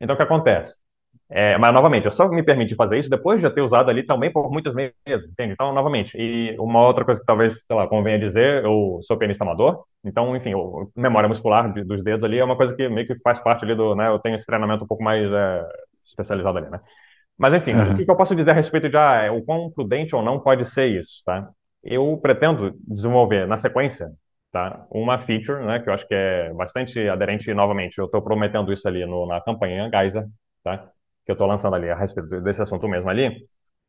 [0.00, 0.80] Então, o que acontece?
[1.28, 4.04] É, mas, novamente, eu só me permiti fazer isso depois de já ter usado ali
[4.04, 5.54] também por muitos meses, entende?
[5.54, 9.42] Então, novamente, e uma outra coisa que talvez, sei lá, convenha dizer, eu sou pianista
[9.42, 13.06] amador, então, enfim, o, memória muscular de, dos dedos ali é uma coisa que meio
[13.06, 15.66] que faz parte ali do, né, eu tenho esse treinamento um pouco mais é,
[16.04, 16.80] especializado ali, né?
[17.36, 17.92] Mas, enfim, uhum.
[17.92, 20.40] o que, que eu posso dizer a respeito de, ah, o quão prudente ou não
[20.40, 21.48] pode ser isso, tá?
[21.86, 24.10] Eu pretendo desenvolver na sequência
[24.52, 28.72] tá, uma feature, né, que eu acho que é bastante aderente, novamente, eu estou prometendo
[28.72, 30.26] isso ali no, na campanha Geyser,
[30.64, 30.78] tá,
[31.24, 33.46] que eu estou lançando ali a respeito desse assunto mesmo ali,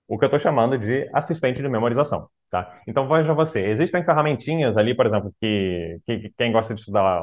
[0.08, 2.28] o que eu estou chamando de assistente de memorização.
[2.50, 2.80] Tá?
[2.88, 7.22] Então, veja você, existem ferramentinhas ali, por exemplo, que, que quem gosta de estudar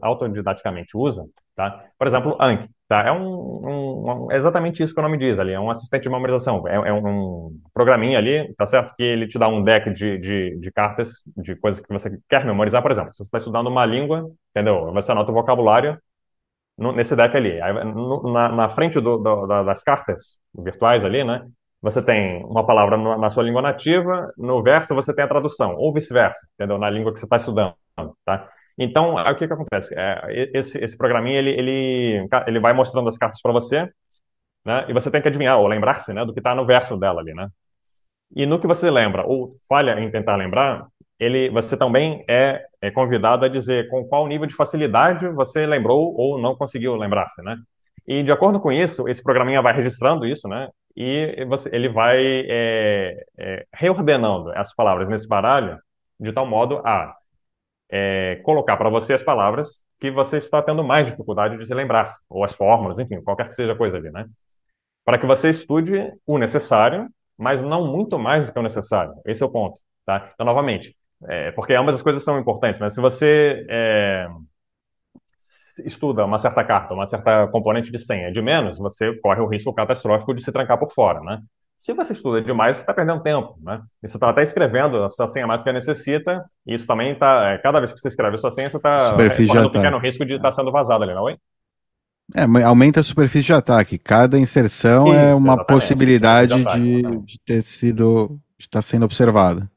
[0.00, 1.84] autodidaticamente usa, tá?
[1.98, 3.02] Por exemplo, Anki, tá?
[3.02, 6.66] É um, um, exatamente isso que o nome diz ali, é um assistente de memorização,
[6.66, 8.94] é, é um programinha ali, tá certo?
[8.96, 12.46] Que ele te dá um deck de, de, de cartas, de coisas que você quer
[12.46, 14.90] memorizar, por exemplo, se você está estudando uma língua, entendeu?
[14.94, 15.98] Você anota o vocabulário
[16.78, 17.60] nesse deck ali.
[17.60, 17.72] Aí,
[18.32, 21.46] na, na, frente do, do, das cartas virtuais ali, né?
[21.86, 25.92] Você tem uma palavra na sua língua nativa, no verso você tem a tradução, ou
[25.92, 26.78] vice-versa, entendeu?
[26.78, 27.74] Na língua que você está estudando,
[28.24, 28.48] tá?
[28.76, 29.94] Então, o que que acontece?
[29.96, 33.88] É, esse, esse programinha, ele, ele, ele vai mostrando as cartas para você,
[34.64, 34.84] né?
[34.88, 36.24] E você tem que adivinhar, ou lembrar-se, né?
[36.24, 37.48] Do que está no verso dela ali, né?
[38.34, 40.88] E no que você lembra, ou falha em tentar lembrar,
[41.20, 46.12] ele, você também é, é convidado a dizer com qual nível de facilidade você lembrou
[46.16, 47.56] ou não conseguiu lembrar-se, né?
[48.08, 50.68] E de acordo com isso, esse programinha vai registrando isso, né?
[50.96, 52.18] E você, ele vai
[52.48, 55.78] é, é, reordenando as palavras nesse baralho
[56.18, 57.14] de tal modo a
[57.90, 62.06] é, colocar para você as palavras que você está tendo mais dificuldade de se lembrar,
[62.28, 64.26] ou as fórmulas, enfim, qualquer que seja a coisa ali, né?
[65.04, 69.14] Para que você estude o necessário, mas não muito mais do que o necessário.
[69.24, 70.30] Esse é o ponto, tá?
[70.34, 70.96] Então, novamente,
[71.28, 72.90] é, porque ambas as coisas são importantes, né?
[72.90, 74.28] Se você é,
[75.84, 79.72] estuda uma certa carta, uma certa componente de senha de menos, você corre o risco
[79.72, 81.40] catastrófico de se trancar por fora, né?
[81.78, 83.82] Se você estuda demais, você está perdendo tempo, né?
[84.02, 87.58] E você está até escrevendo a sua senha mágica necessita, e isso também está, é,
[87.58, 90.34] cada vez que você escreve a sua senha, você está correndo um pequeno risco de
[90.34, 91.36] estar tá sendo vazado ali, não é?
[92.34, 93.98] É, aumenta a superfície de ataque.
[93.98, 95.66] Cada inserção é isso, é uma exatamente.
[95.66, 99.70] possibilidade de, ataque, de, ter sido, de estar tá sendo observada.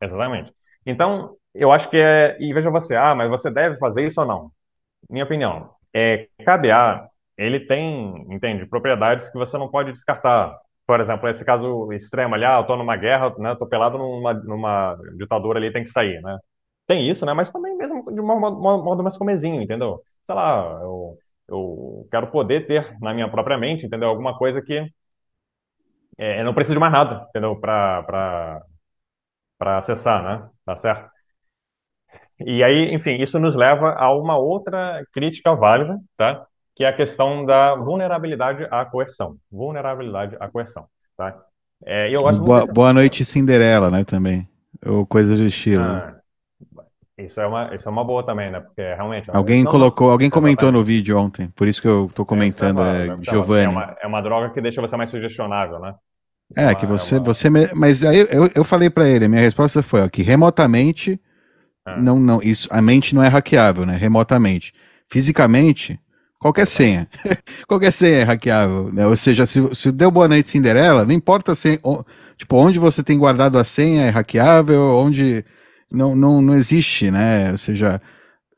[0.00, 0.52] Exatamente.
[0.84, 2.36] Então, eu acho que é.
[2.38, 4.50] E veja você, ah, mas você deve fazer isso ou não?
[5.10, 10.56] Minha opinião, é, KDA, ele tem, entende, propriedades que você não pode descartar.
[10.86, 14.32] Por exemplo, esse caso extremo ali, ah, eu tô numa guerra, né, tô pelado numa,
[14.34, 16.38] numa ditadura ali, tem que sair, né?
[16.86, 17.32] Tem isso, né?
[17.34, 20.00] Mas também mesmo de um modo, modo mais comezinho, entendeu?
[20.24, 24.08] Sei lá, eu, eu quero poder ter na minha própria mente, entendeu?
[24.08, 24.88] Alguma coisa que
[26.18, 27.56] é, eu não preciso de mais nada, entendeu?
[27.60, 28.62] Para
[29.78, 30.50] acessar, né?
[30.64, 31.10] Tá certo?
[32.40, 36.44] E aí, enfim, isso nos leva a uma outra crítica válida, tá?
[36.74, 39.36] Que é a questão da vulnerabilidade à coerção.
[39.50, 41.34] Vulnerabilidade à coerção, tá?
[41.84, 44.48] É, eu gosto boa, boa noite, Cinderela, né, também.
[44.84, 45.84] Ou coisas do estilo.
[45.84, 46.16] Ah,
[47.18, 48.60] isso é uma, isso é uma boa também, né?
[48.60, 49.30] Porque realmente.
[49.32, 53.16] Alguém colocou, alguém comentou no vídeo ontem, por isso que eu tô comentando, é, é,
[53.22, 53.64] Giovanni.
[53.64, 55.94] É uma, é uma droga que deixa você mais sugestionável, né?
[56.50, 57.24] Isso é, é que você, é uma...
[57.24, 61.18] você, mas aí eu, eu falei para ele, minha resposta foi ó, que remotamente
[61.86, 61.96] ah.
[61.96, 63.96] Não, não, isso, a mente não é hackeável, né?
[63.96, 64.74] Remotamente.
[65.08, 65.98] Fisicamente,
[66.40, 67.08] qualquer senha.
[67.68, 69.06] qualquer senha é hackeável, né?
[69.06, 71.80] Ou seja, se, se deu boa noite Cinderela, não importa se,
[72.36, 75.44] tipo, onde você tem guardado a senha é hackeável, onde
[75.90, 77.52] não, não, não existe, né?
[77.52, 78.02] Ou seja,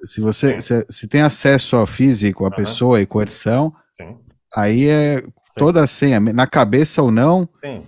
[0.05, 2.57] se você se, se tem acesso ao físico, à uhum.
[2.57, 4.16] pessoa e coerção, Sim.
[4.57, 5.22] aí é
[5.55, 7.47] toda a senha, na cabeça ou não.
[7.62, 7.83] Sim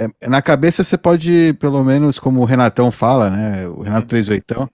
[0.00, 3.66] é, na cabeça você pode, pelo menos, como o Renatão fala, né?
[3.68, 4.68] O Renato 38, uhum.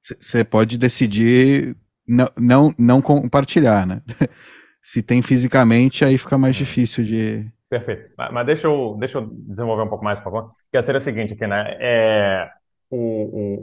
[0.00, 4.02] você pode decidir não, não, não compartilhar, né?
[4.82, 7.50] Se tem fisicamente, aí fica mais difícil de.
[7.68, 8.10] Perfeito.
[8.16, 10.52] Mas deixa eu, deixa eu desenvolver um pouco mais, por favor.
[10.72, 11.76] Que seria o seguinte aqui, né?
[11.78, 12.50] É,
[12.90, 13.54] o, o,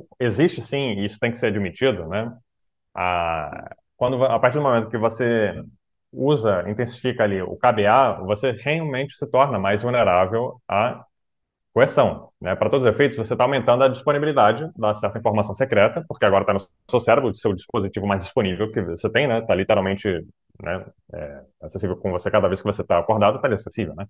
[0.00, 2.32] o, existe sim, e isso tem que ser admitido, né?
[2.94, 5.62] A, quando, a partir do momento que você
[6.12, 11.04] usa, intensifica ali o KBA, você realmente se torna mais vulnerável a
[11.72, 12.30] coerção.
[12.40, 12.54] Né?
[12.54, 16.42] Para todos os efeitos, você está aumentando a disponibilidade da certa informação secreta, porque agora
[16.42, 16.60] está no
[16.90, 19.38] seu cérebro, o seu dispositivo mais disponível que você tem, né?
[19.38, 20.08] Está literalmente
[20.62, 20.84] né,
[21.14, 24.06] é, acessível com você cada vez que você está acordado, está ali acessível, né?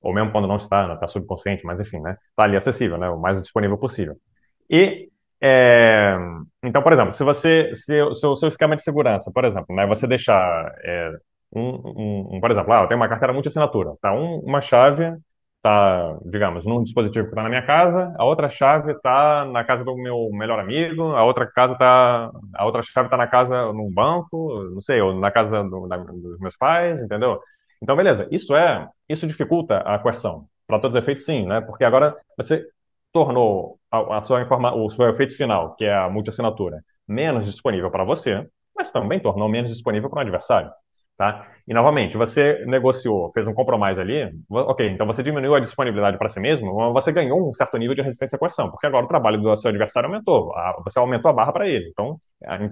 [0.00, 2.16] Ou mesmo quando não está, está subconsciente, mas enfim, né?
[2.30, 3.08] Está ali acessível, né?
[3.10, 4.16] O mais disponível possível.
[4.68, 5.11] E
[5.42, 6.16] é,
[6.62, 9.86] então, por exemplo, se você, se o seu, seu, esquema de segurança, por exemplo, né,
[9.86, 11.10] você deixar é,
[11.52, 14.12] um, um, um, por exemplo, ah, eu tenho uma carteira multi-assinatura, tá?
[14.14, 15.12] Um, uma chave
[15.56, 19.84] está, digamos, num dispositivo que está na minha casa, a outra chave está na casa
[19.84, 23.92] do meu melhor amigo, a outra casa tá, a outra chave está na casa num
[23.92, 27.40] banco, não sei, ou na casa do, da, dos meus pais, entendeu?
[27.82, 28.28] Então, beleza.
[28.30, 30.46] Isso é, isso dificulta a coerção.
[30.66, 31.60] Para todos os efeitos, sim, né?
[31.60, 32.64] Porque agora você
[33.12, 37.90] tornou a, a sua informa o seu efeito final, que é a multi-assinatura, menos disponível
[37.90, 38.46] para você,
[38.76, 40.70] mas também tornou menos disponível para o adversário.
[41.16, 41.46] Tá?
[41.68, 46.28] E novamente, você negociou, fez um compromisso ali, ok, então você diminuiu a disponibilidade para
[46.28, 49.40] si mesmo, você ganhou um certo nível de resistência à coerção, porque agora o trabalho
[49.40, 50.52] do seu adversário aumentou,
[50.82, 51.90] você aumentou a barra para ele.
[51.90, 52.18] Então,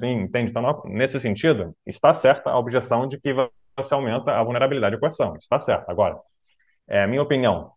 [0.01, 0.51] entende?
[0.51, 3.33] Então, nesse sentido, está certa a objeção de que
[3.77, 5.89] você aumenta a vulnerabilidade à coerção, está certo.
[5.89, 6.19] Agora,
[6.89, 7.71] é, minha opinião,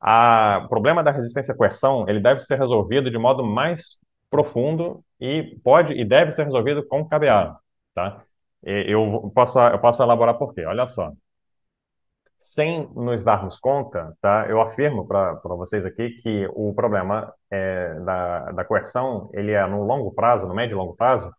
[0.00, 3.98] a, o problema da resistência à coerção, ele deve ser resolvido de modo mais
[4.30, 7.56] profundo e pode e deve ser resolvido com cabeado,
[7.94, 8.22] tá?
[8.62, 10.64] Eu posso, eu posso elaborar por quê?
[10.64, 11.12] Olha só.
[12.38, 14.46] Sem nos darmos conta, tá?
[14.48, 19.82] Eu afirmo para vocês aqui que o problema é, da, da coerção, ele é no
[19.84, 21.32] longo prazo, no médio e longo prazo,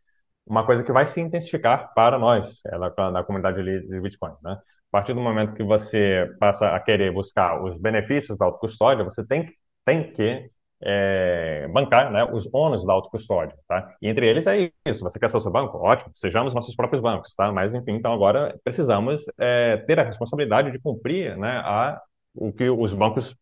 [0.46, 2.62] uma coisa que vai se intensificar para nós,
[2.98, 4.58] na, na comunidade de Bitcoin, né?
[4.98, 9.48] Partir do momento que você passa a querer buscar os benefícios da autocustódia, você tem,
[9.86, 10.50] tem que
[10.82, 13.94] é, bancar né, os ônus da autocustódia, tá?
[14.02, 15.78] E entre eles é isso, você quer ser o seu banco?
[15.78, 17.52] Ótimo, sejamos nossos próprios bancos, tá?
[17.52, 22.02] Mas, enfim, então agora precisamos é, ter a responsabilidade de cumprir né, a,
[22.34, 23.36] o que os bancos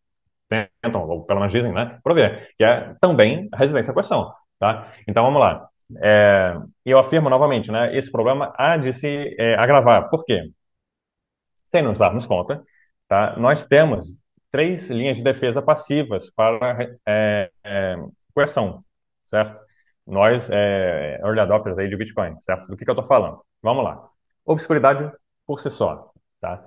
[0.50, 4.30] tentam, ou pelo menos dizem, né, prover, que é também a residência à coerção,
[4.60, 4.92] tá?
[5.08, 5.66] Então, vamos lá.
[6.02, 6.54] É,
[6.84, 10.10] eu afirmo novamente, né, esse problema há de se é, agravar.
[10.10, 10.50] Por quê?
[11.76, 12.62] Sem nos darmos conta,
[13.06, 13.36] tá?
[13.36, 14.16] Nós temos
[14.50, 17.96] três linhas de defesa passivas para é, é,
[18.34, 18.82] coerção,
[19.26, 19.60] certo?
[20.06, 22.68] Nós, é, early adopters aí de Bitcoin, certo?
[22.68, 23.42] Do que, que eu estou falando?
[23.62, 24.08] Vamos lá.
[24.46, 25.12] Obscuridade
[25.46, 26.10] por si só,
[26.40, 26.64] tá?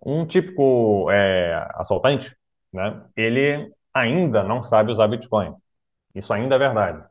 [0.00, 2.32] Um típico é, assaltante,
[2.72, 3.02] né?
[3.16, 5.56] Ele ainda não sabe usar Bitcoin.
[6.14, 7.04] Isso ainda é verdade,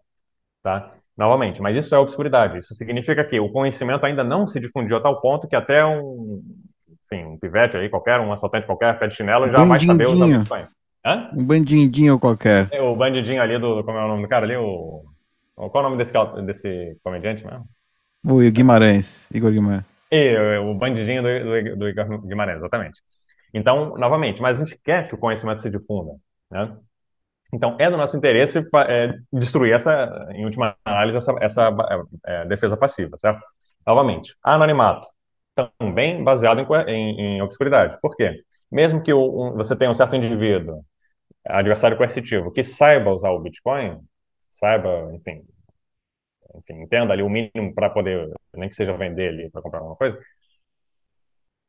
[0.63, 0.89] tá?
[1.17, 2.59] Novamente, mas isso é obscuridade.
[2.59, 6.41] Isso significa que o conhecimento ainda não se difundiu a tal ponto que até um,
[7.15, 10.25] enfim, um pivete aí, qualquer, um assaltante qualquer, pé de chinelo, já vai saber usar
[10.25, 10.67] o Bitcoin.
[11.05, 11.29] Hã?
[11.37, 12.67] Um bandidinho qualquer.
[12.71, 13.83] É, o bandidinho ali do.
[13.83, 14.55] Como é o nome do cara ali?
[14.55, 15.03] O,
[15.55, 16.13] qual é o nome desse,
[16.45, 17.65] desse comediante mesmo?
[18.25, 19.85] O Guimarães, Igor Guimarães.
[20.11, 23.01] E, o bandidinho do, do, do Igor Guimarães, exatamente.
[23.53, 26.13] Então, novamente, mas a gente quer que o conhecimento se difunda,
[26.51, 26.75] né?
[27.53, 31.75] Então, é do nosso interesse é, destruir essa, em última análise, essa, essa
[32.25, 33.39] é, defesa passiva, certo?
[33.85, 35.07] Novamente, anonimato
[35.55, 37.97] também baseado em, em, em obscuridade.
[38.01, 38.43] Por quê?
[38.71, 40.83] Mesmo que o, um, você tenha um certo indivíduo,
[41.45, 43.99] adversário coercitivo, que saiba usar o Bitcoin,
[44.51, 45.43] saiba, enfim,
[46.55, 49.95] enfim entenda ali o mínimo para poder, nem que seja vender ali para comprar alguma
[49.95, 50.19] coisa,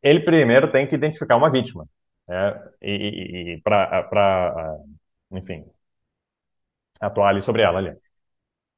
[0.02, 1.86] ele primeiro tem que identificar uma vítima.
[2.28, 2.70] Né?
[2.82, 4.76] E, e, e para,
[5.32, 5.64] enfim,
[7.00, 7.96] atuar ali sobre ela ali.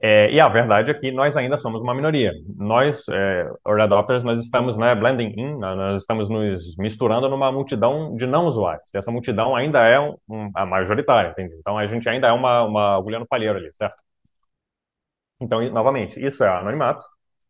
[0.00, 2.32] É, e a verdade é que nós ainda somos uma minoria.
[2.56, 7.50] Nós, é, early adopters, nós estamos né, blending in, né, nós estamos nos misturando numa
[7.50, 8.94] multidão de não usuários.
[8.94, 11.56] E essa multidão ainda é um, um, a majoritária, entende?
[11.58, 13.96] Então a gente ainda é uma, uma agulha no palheiro ali, certo?
[15.40, 17.04] Então, novamente, isso é anonimato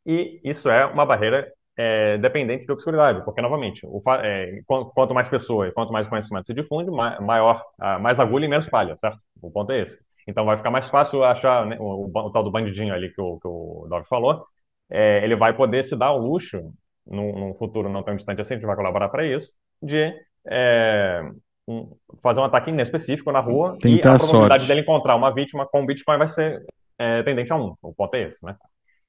[0.07, 5.29] e isso é uma barreira é, dependente de obscuridade, porque, novamente, o, é, quanto mais
[5.29, 7.65] pessoa e quanto mais conhecimento se difunde, maior,
[8.01, 9.19] mais agulha e menos palha, certo?
[9.41, 10.08] O ponto é esse.
[10.29, 13.41] Então vai ficar mais fácil achar né, o, o, tal do bandidinho ali que o,
[13.41, 14.45] que o Dove falou.
[14.91, 16.71] É, ele vai poder se dar o luxo,
[17.07, 20.13] num, num, futuro não tão distante assim, a gente vai colaborar para isso, de
[20.47, 21.23] é,
[21.67, 21.91] um,
[22.23, 24.67] fazer um ataque inespecífico na rua Tentar e a probabilidade sorte.
[24.69, 26.63] dele encontrar uma vítima com Bitcoin vai ser
[26.99, 27.75] é, tendente a um.
[27.81, 28.55] O ponto é esse, né?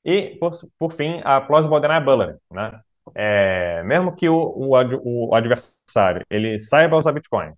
[0.05, 2.79] E, por, por fim, a plausible deniability, né?
[3.13, 7.51] É, mesmo que o, o, o adversário ele saiba usar Bitcoin,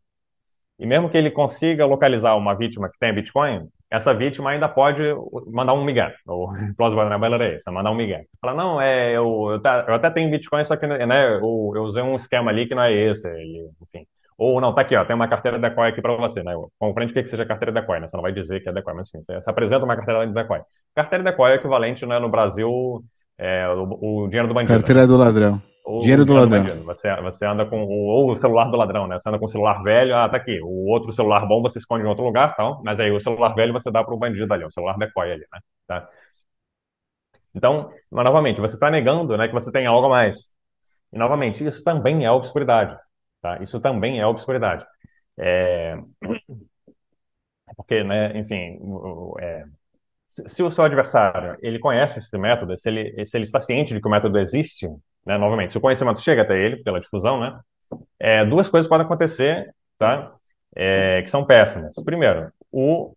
[0.81, 5.03] e mesmo que ele consiga localizar uma vítima que tem Bitcoin, essa vítima ainda pode
[5.47, 6.11] mandar um migué.
[6.25, 8.23] O plausible deniability é esse, é mandar um migué.
[8.41, 12.15] Fala, não, é, eu, eu, até tenho Bitcoin, só que né, eu, eu, usei um
[12.15, 14.07] esquema ali que não é esse, ele, enfim.
[14.39, 16.51] Ou não, tá aqui, ó, tem uma carteira Decoy aqui para você, né?
[16.79, 18.07] Compreende o que, que seja carteira Decoy, né?
[18.07, 20.61] Você não vai dizer que é Decoy, mas enfim, você, apresenta uma carteira de Decoy.
[20.95, 23.03] Carteira Decoy é equivalente, né, no Brasil,
[23.37, 24.73] é, o, o, dinheiro do bandido.
[24.73, 25.07] Carteira né?
[25.07, 25.61] do ladrão.
[26.01, 26.63] Dinheiro do ladrão.
[26.85, 29.19] Você, você anda com ou o celular do ladrão, né?
[29.19, 30.59] Você anda com o celular velho, ah, tá aqui.
[30.61, 33.73] O outro celular bom você esconde em outro lugar, tal, mas aí o celular velho
[33.73, 35.59] você dá para o bandido ali, o celular decoy ali, né?
[35.87, 36.07] Tá?
[37.53, 40.49] Então, mas, novamente, você está negando né, que você tem algo a mais.
[41.11, 42.97] E, novamente, isso também é obscuridade.
[43.41, 43.61] Tá?
[43.61, 44.85] Isso também é obscuridade.
[45.37, 45.97] É...
[47.75, 48.79] Porque, né, enfim,
[49.39, 49.65] é...
[50.27, 54.01] se o seu adversário ele conhece esse método, se ele, se ele está ciente de
[54.01, 54.87] que o método existe,
[55.25, 57.59] né, novamente, se o conhecimento chega até ele, pela difusão, né,
[58.19, 60.33] é, duas coisas podem acontecer tá,
[60.75, 61.95] é, que são péssimas.
[62.03, 63.13] Primeiro, o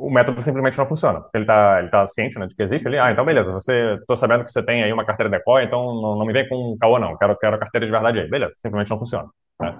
[0.00, 1.22] o método simplesmente não funciona.
[1.34, 2.98] Ele está ele tá ciente né, de que existe ali.
[2.98, 6.16] Ah, então beleza, você tô sabendo que você tem aí uma carteira decoy, então não,
[6.16, 8.28] não me vem com caô não, quero, quero a carteira de verdade aí.
[8.28, 9.28] Beleza, simplesmente não funciona.
[9.60, 9.76] Né?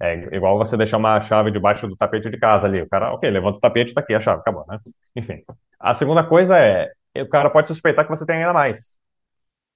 [0.00, 2.82] É igual você deixar uma chave debaixo do tapete de casa ali.
[2.82, 4.78] O cara, ok, levanta o tapete, tá aqui a chave, acabou, né?
[5.14, 5.44] Enfim.
[5.78, 8.96] A segunda coisa é, o cara pode suspeitar que você tem ainda mais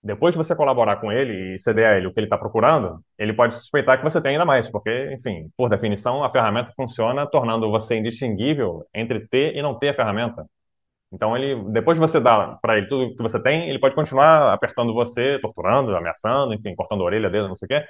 [0.07, 3.01] depois de você colaborar com ele e ceder a ele o que ele está procurando,
[3.19, 7.27] ele pode suspeitar que você tem ainda mais, porque, enfim, por definição, a ferramenta funciona
[7.27, 10.47] tornando você indistinguível entre ter e não ter a ferramenta.
[11.13, 14.53] Então, ele, depois de você dar para ele tudo que você tem, ele pode continuar
[14.53, 17.85] apertando você, torturando, ameaçando, enfim, cortando a orelha dele, não sei o quê,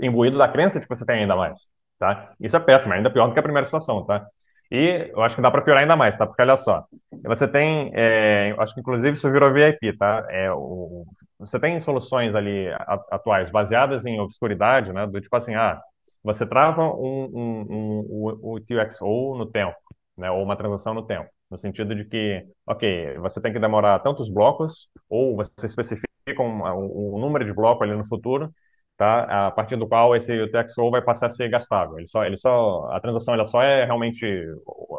[0.00, 1.68] imbuído da crença de que você tem ainda mais,
[1.98, 2.32] tá?
[2.40, 4.26] Isso é péssimo, é ainda pior do que a primeira situação, tá?
[4.70, 6.26] E eu acho que dá para piorar ainda mais, tá?
[6.26, 6.84] Porque olha só,
[7.24, 10.24] você tem, é, acho que inclusive isso virou VIP, tá?
[10.30, 11.04] É, o,
[11.40, 12.68] você tem soluções ali
[13.10, 15.06] atuais baseadas em obscuridade, né?
[15.06, 15.80] Do tipo assim, ah,
[16.22, 19.76] você trava um, um, um, o, o TXO no tempo,
[20.16, 20.30] né?
[20.30, 24.28] Ou uma transação no tempo, no sentido de que, ok, você tem que demorar tantos
[24.30, 26.08] blocos, ou você especifica
[26.40, 28.52] um, um, um número de bloco ali no futuro,
[28.96, 29.48] tá?
[29.48, 31.98] A partir do qual esse UTXO vai passar a ser gastável.
[31.98, 34.26] Ele só, ele só, a transação ela só é realmente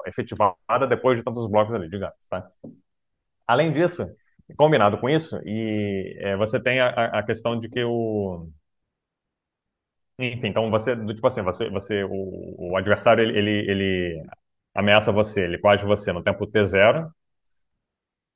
[0.07, 2.47] efetivada depois de tantos blocos ali, digamos, tá?
[3.47, 4.07] Além disso,
[4.57, 8.47] combinado com isso, e é, você tem a, a, questão de que o
[10.19, 14.23] enfim, então você, tipo assim, você, você o, o adversário ele, ele, ele
[14.75, 17.09] ameaça você, ele coage você no tempo T0,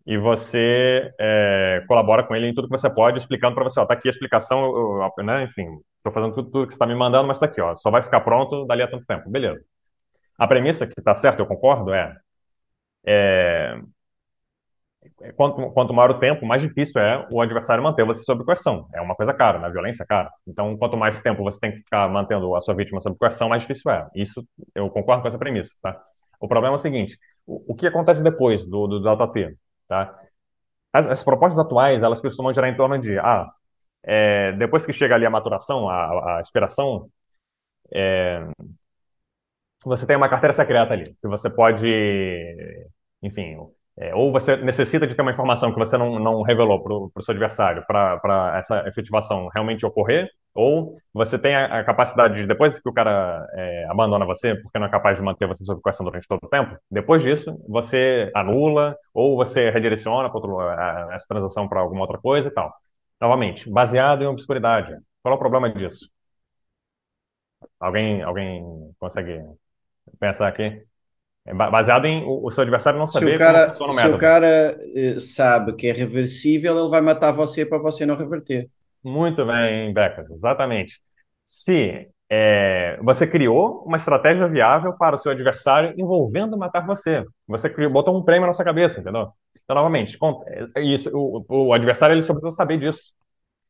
[0.05, 3.85] e você é, colabora com ele em tudo que você pode, explicando para você, ó,
[3.85, 5.65] tá aqui a explicação, eu, né, enfim,
[5.97, 8.03] estou fazendo tudo, tudo que você está me mandando, mas está aqui, ó, só vai
[8.03, 9.63] ficar pronto dali a tanto tempo, beleza.
[10.37, 12.15] A premissa que está certo, eu concordo, é,
[13.05, 13.79] é
[15.35, 18.87] quanto, quanto maior o tempo, mais difícil é o adversário manter você sob coerção.
[18.93, 20.31] É uma coisa cara, na violência é cara.
[20.47, 23.61] Então, quanto mais tempo você tem que ficar mantendo a sua vítima sob coerção, mais
[23.61, 24.07] difícil é.
[24.15, 26.01] Isso, eu concordo com essa premissa, tá?
[26.39, 29.55] O problema é o seguinte, o, o que acontece depois do, do, do T?
[29.87, 30.17] Tá?
[30.93, 33.49] As, as, propostas atuais, elas costumam gerar em torno de, ah,
[34.03, 37.09] é, depois que chega ali a maturação, a, a expiração,
[37.93, 38.47] é,
[39.85, 41.87] você tem uma carteira secreta ali, que você pode,
[43.21, 43.57] enfim,
[43.97, 47.23] é, ou você necessita de ter uma informação que você não, não revelou para o
[47.23, 52.79] seu adversário para essa efetivação realmente ocorrer, ou você tem a, a capacidade de, depois
[52.79, 56.05] que o cara é, abandona você, porque não é capaz de manter você sob coerção
[56.05, 61.67] durante todo o tempo, depois disso, você anula, ou você redireciona outro, a, essa transação
[61.67, 62.73] para alguma outra coisa e tal.
[63.19, 64.93] Novamente, baseado em obscuridade.
[65.21, 66.09] Qual é o problema disso?
[67.79, 69.41] Alguém, alguém consegue
[70.19, 70.85] pensar aqui?
[71.45, 73.93] É baseado em o, o seu adversário não saber se o cara, como.
[73.93, 78.17] Se o cara eh, sabe que é reversível, ele vai matar você para você não
[78.17, 78.67] reverter.
[79.03, 80.99] Muito bem, Becas, exatamente.
[81.45, 87.23] Se é, você criou uma estratégia viável para o seu adversário envolvendo matar você.
[87.47, 89.31] Você criou, botou um prêmio na sua cabeça, entendeu?
[89.63, 90.17] Então, novamente,
[90.75, 93.13] é, isso, o, o adversário ele só precisa saber disso.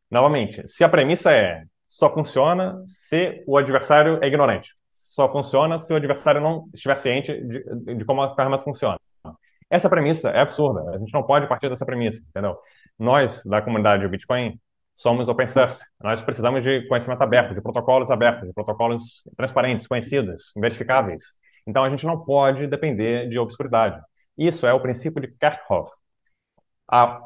[0.10, 5.94] Novamente, se a premissa é só funciona se o adversário é ignorante só funciona se
[5.94, 8.98] o adversário não estiver ciente de, de como a ferramenta funciona.
[9.70, 10.96] Essa premissa é absurda.
[10.96, 12.58] A gente não pode partir dessa premissa, entendeu?
[12.98, 14.60] Nós, da comunidade Bitcoin,
[14.96, 15.84] somos open source.
[16.02, 21.34] Nós precisamos de conhecimento aberto, de protocolos abertos, de protocolos transparentes, conhecidos, verificáveis.
[21.68, 24.00] Então, a gente não pode depender de obscuridade.
[24.38, 25.92] Isso é o princípio de Kerckhoff.
[26.88, 27.22] A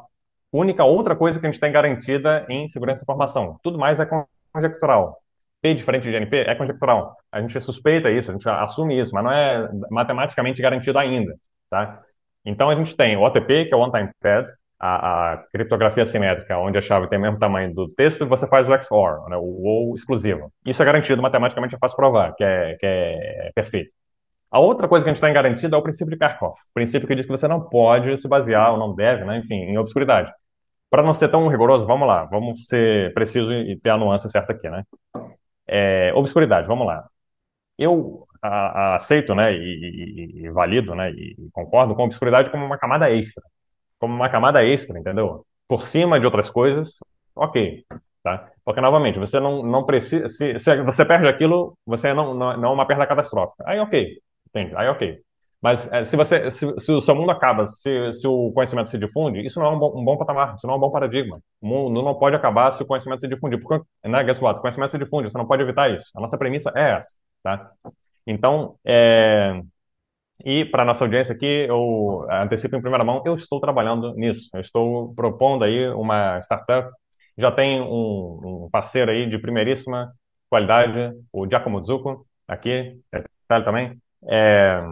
[0.52, 3.58] única outra coisa que a gente tem garantida em segurança de informação.
[3.62, 4.08] Tudo mais é
[4.52, 5.22] conjectural.
[5.60, 7.16] P diferente de NP é conjectural.
[7.30, 11.34] A gente suspeita isso, a gente assume isso, mas não é matematicamente garantido ainda,
[11.68, 12.00] tá?
[12.44, 14.48] Então a gente tem o OTP, que é o One Time Pad,
[14.80, 18.46] a, a, criptografia simétrica, onde a chave tem o mesmo tamanho do texto, e você
[18.46, 20.50] faz o XOR, né, o ou exclusivo.
[20.64, 23.90] Isso é garantido matematicamente, é fácil provar, que é, que é perfeito.
[24.50, 27.14] A outra coisa que a gente tem garantido é o princípio de o princípio que
[27.14, 30.32] diz que você não pode se basear, ou não deve, né, enfim, em obscuridade.
[30.90, 34.52] Para não ser tão rigoroso, vamos lá, vamos ser preciso e ter a nuance certa
[34.52, 34.84] aqui, né?
[35.70, 37.08] É, obscuridade, vamos lá.
[37.78, 42.50] Eu a, a aceito, né, e, e, e, valido, né, e concordo com a obscuridade
[42.50, 43.42] como uma camada extra.
[43.98, 45.46] Como uma camada extra, entendeu?
[45.68, 46.98] Por cima de outras coisas,
[47.34, 47.84] ok.
[48.22, 48.50] tá?
[48.64, 52.70] Porque, novamente, você não, não precisa, se, se você perde aquilo, você não, não, não
[52.70, 53.64] é uma perda catastrófica.
[53.66, 54.18] Aí, ok,
[54.48, 54.74] entende?
[54.76, 55.22] Aí, ok.
[55.62, 58.98] Mas é, se você, se, se, o seu mundo acaba, se, se o conhecimento se
[58.98, 61.40] difunde, isso não é um bom, um bom, patamar, isso não é um bom paradigma.
[61.60, 63.60] O mundo não pode acabar se o conhecimento se difundir.
[63.60, 64.58] Porque, né, guess what?
[64.58, 66.10] O conhecimento se difunde, você não pode evitar isso.
[66.16, 67.70] A nossa premissa é essa, tá?
[68.26, 69.60] Então, é...
[70.44, 74.48] e para nossa audiência aqui, eu antecipo em primeira mão, eu estou trabalhando nisso.
[74.54, 76.90] Eu estou propondo aí uma startup.
[77.36, 80.12] Já tem um, um parceiro aí de primeiríssima
[80.48, 84.00] qualidade, o Giacomo Zucco, aqui, é também.
[84.28, 84.82] É,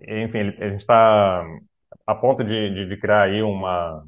[0.00, 1.44] enfim, a gente está
[2.06, 4.04] a ponto de, de, de, criar aí uma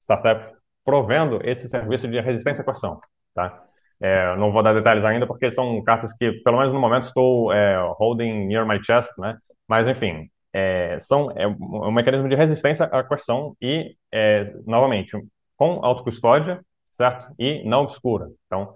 [0.00, 3.00] startup provendo esse serviço de resistência à coerção,
[3.34, 3.64] tá?
[4.00, 7.52] É, não vou dar detalhes ainda porque são cartas que, pelo menos no momento, estou
[7.52, 9.36] é, holding near my chest, né?
[9.66, 15.16] Mas, enfim, é, são é um mecanismo de resistência à coerção e, é, novamente,
[15.56, 17.32] com autocustódia, certo?
[17.38, 18.28] E não obscura.
[18.46, 18.74] Então,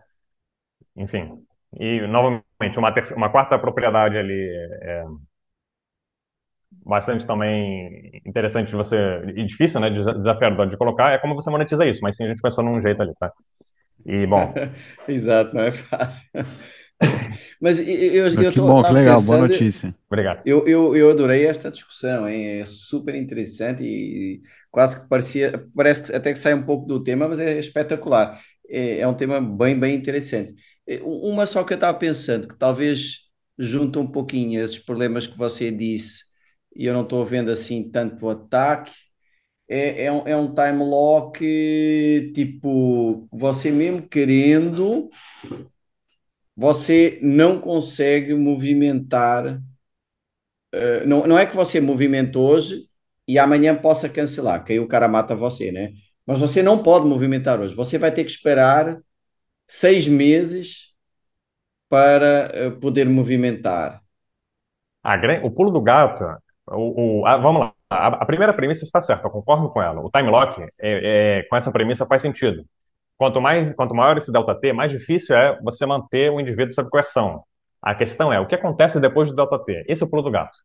[0.97, 1.45] enfim.
[1.79, 4.49] E, novamente, uma, terça, uma quarta propriedade ali
[4.83, 5.05] é,
[6.85, 8.97] bastante também interessante de você,
[9.37, 12.43] e difícil, né, desafiador de colocar, é como você monetiza isso, mas sim, a gente
[12.43, 13.33] pensou num jeito ali, tá?
[14.05, 14.53] E, bom...
[15.07, 16.29] Exato, não é fácil.
[17.61, 19.95] Mas eu, eu, eu que bom, que legal, pensando, boa notícia.
[20.09, 20.43] Obrigado.
[20.47, 22.61] Eu, eu, eu adorei esta discussão, hein?
[22.61, 24.41] é super interessante e
[24.71, 28.41] quase que parecia, parece que até que sai um pouco do tema, mas é espetacular.
[28.69, 30.55] É, é um tema bem, bem interessante.
[30.87, 33.19] É, uma só que eu estava pensando, que talvez
[33.59, 36.32] junta um pouquinho esses problemas que você disse
[36.75, 38.93] e eu não estou vendo assim tanto ataque.
[39.69, 45.09] É, é, um, é um time lock, tipo, você mesmo querendo,
[46.57, 49.63] você não consegue movimentar.
[50.75, 52.89] Uh, não, não é que você movimenta hoje
[53.27, 55.93] e amanhã possa cancelar, que aí o cara mata você, né?
[56.27, 57.75] Mas você não pode movimentar hoje.
[57.75, 59.01] Você vai ter que esperar
[59.67, 60.93] seis meses
[61.89, 64.03] para uh, poder movimentar.
[65.03, 66.25] Ah, o pulo do gato
[66.69, 67.73] o, o a, vamos lá.
[67.91, 70.01] A, a, primeira premissa está certa, eu concordo com ela.
[70.01, 70.69] O time lock, é,
[71.41, 72.65] é, com essa premissa, faz sentido.
[73.19, 76.89] Quanto, mais, quanto maior esse delta T, mais difícil é você manter o indivíduo sob
[76.91, 77.45] coerção.
[77.81, 79.85] A questão é, o que acontece depois do delta T?
[79.89, 80.57] Esse é o pulo do gato.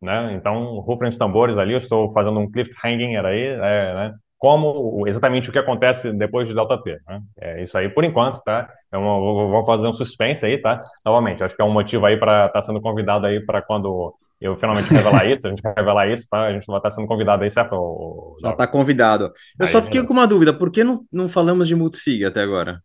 [0.00, 0.34] Né?
[0.34, 4.14] Então, rufem os tambores ali, eu estou fazendo um cliffhanger aí, é, né?
[4.38, 6.98] como exatamente o que acontece depois de delta T.
[7.06, 7.20] Né?
[7.40, 8.68] É isso aí por enquanto, tá?
[8.92, 10.82] Eu vou fazer um suspense aí, tá?
[11.04, 14.14] Novamente, acho que é um motivo aí para estar tá sendo convidado aí para quando
[14.40, 16.42] eu finalmente revelar isso, a gente revelar isso, tá?
[16.42, 18.36] A gente vai estar sendo convidado aí, certo?
[18.42, 19.32] Já está convidado.
[19.58, 22.42] Eu aí, só fiquei com uma dúvida, por que não, não falamos de multisig até
[22.42, 22.80] agora?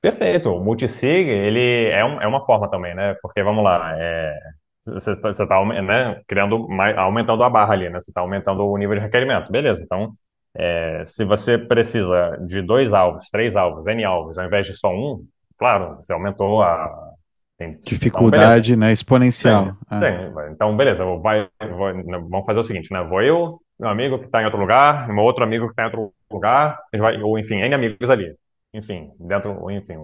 [0.00, 3.16] Perfeito, o multisig, ele é, um, é uma forma também, né?
[3.20, 4.32] Porque, vamos lá, é,
[4.86, 8.00] você está né, criando, mais, aumentando a barra ali, né?
[8.00, 9.50] Você está aumentando o nível de requerimento.
[9.50, 10.14] Beleza, então,
[10.56, 14.88] é, se você precisa de dois alvos, três alvos, N alvos, ao invés de só
[14.88, 15.24] um,
[15.58, 17.07] claro, você aumentou a,
[17.58, 19.76] tem, Dificuldade, então, né, exponencial.
[19.90, 20.52] Tem, tem.
[20.52, 23.02] Então, beleza, vai, vamos fazer o seguinte, né?
[23.02, 25.86] Vou eu, meu amigo que está em outro lugar, meu outro amigo que está em
[25.86, 28.32] outro lugar, vai, ou enfim, N amigos ali.
[28.72, 29.96] Enfim, dentro, enfim.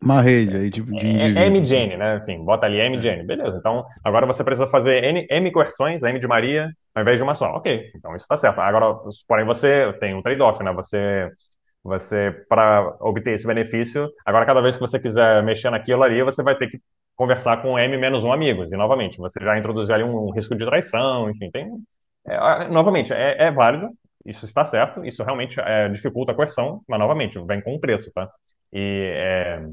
[0.00, 2.18] Uma rede aí de, de é, é MGN, né?
[2.18, 3.24] Enfim, bota ali MGN.
[3.26, 7.22] Beleza, então agora você precisa fazer N, M coerções, M de Maria, ao invés de
[7.24, 7.50] uma só.
[7.56, 8.60] Ok, então isso está certo.
[8.60, 8.94] Agora,
[9.26, 10.72] porém, você tem um trade-off, né?
[10.72, 11.28] Você
[11.82, 16.42] você, para obter esse benefício, agora cada vez que você quiser mexer naquilo ali, você
[16.42, 16.80] vai ter que
[17.16, 18.70] conversar com M menos um amigos.
[18.70, 21.68] E novamente, você já introduziu ali um risco de traição, enfim, tem.
[22.26, 23.90] É, novamente, é, é, válido,
[24.24, 28.12] isso está certo, isso realmente é, dificulta a coerção, mas novamente, vem com um preço,
[28.12, 28.28] tá?
[28.72, 29.66] E é,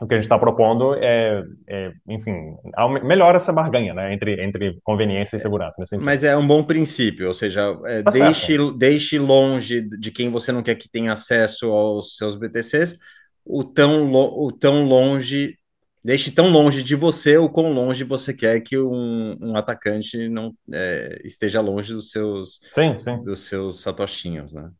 [0.00, 2.56] o que a gente está propondo é, é, enfim,
[3.02, 5.76] melhora essa barganha, né, entre, entre conveniência e segurança.
[6.00, 10.52] Mas é um bom princípio, ou seja, é, tá deixe, deixe longe de quem você
[10.52, 12.98] não quer que tenha acesso aos seus BTCs,
[13.44, 15.58] o tão, o tão longe,
[16.02, 20.54] deixe tão longe de você o quão longe você quer que um, um atacante não
[20.72, 23.22] é, esteja longe dos seus, sim, sim.
[23.22, 24.70] dos seus satoshinhos, né?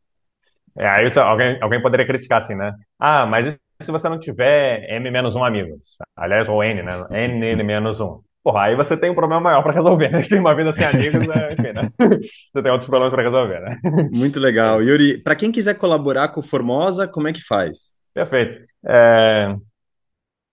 [0.78, 2.72] É, aí alguém, alguém poderia criticar assim, né?
[2.98, 6.92] Ah, mas se você não tiver M-1 amigos, aliás, ou N, né?
[7.10, 8.20] N-1.
[8.42, 10.22] Porra, aí você tem um problema maior para resolver, né?
[10.28, 11.52] Tem uma vida sem amigos, né?
[11.52, 11.90] Enfim, né?
[12.20, 13.78] Você tem outros problemas para resolver, né?
[14.10, 14.82] Muito legal.
[14.82, 17.92] Yuri, para quem quiser colaborar com o Formosa, como é que faz?
[18.14, 18.60] Perfeito.
[18.86, 19.54] É...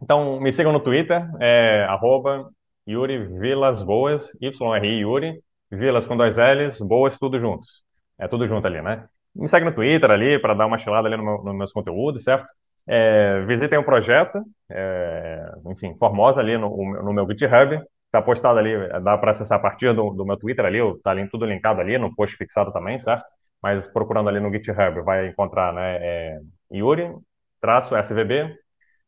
[0.01, 2.49] Então, me sigam no Twitter, é, arroba
[2.87, 5.41] Yuri Vilas Boas, Y-R-I Yuri,
[5.71, 7.83] Vilas com dois L's, Boas tudo juntos.
[8.19, 9.05] É tudo junto ali, né?
[9.33, 12.23] Me segue no Twitter ali para dar uma chilada ali nos no, no meus conteúdos,
[12.23, 12.51] certo?
[12.88, 16.69] É, visitem o projeto, é, enfim, Formosa ali no,
[17.03, 20.65] no meu GitHub, está postado ali, dá para acessar a partir do, do, meu Twitter
[20.65, 23.26] ali, está tudo linkado ali, no post fixado também, certo?
[23.61, 26.39] mas procurando ali no GitHub vai encontrar, né, é,
[26.72, 27.14] Yuri,
[27.61, 28.55] traço SVB,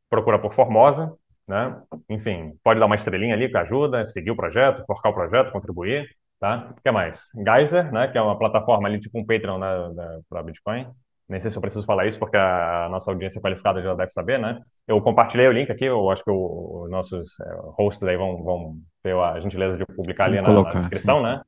[0.10, 1.14] procura por Formosa,
[1.48, 1.82] né?
[2.10, 6.08] Enfim, pode dar uma estrelinha ali que ajuda, seguir o projeto, forcar o projeto, contribuir,
[6.40, 6.74] tá?
[6.78, 7.30] O que mais?
[7.36, 8.08] Geyser, né?
[8.08, 10.88] Que é uma plataforma ali tipo um Patreon né, para Bitcoin.
[11.30, 14.40] Nem sei se eu preciso falar isso, porque a nossa audiência qualificada já deve saber,
[14.40, 14.60] né?
[14.88, 18.76] Eu compartilhei o link aqui, eu acho que os nossos é, hosts aí vão, vão
[19.04, 21.24] ter a gentileza de publicar ali na, na, descrição, sim.
[21.24, 21.42] né?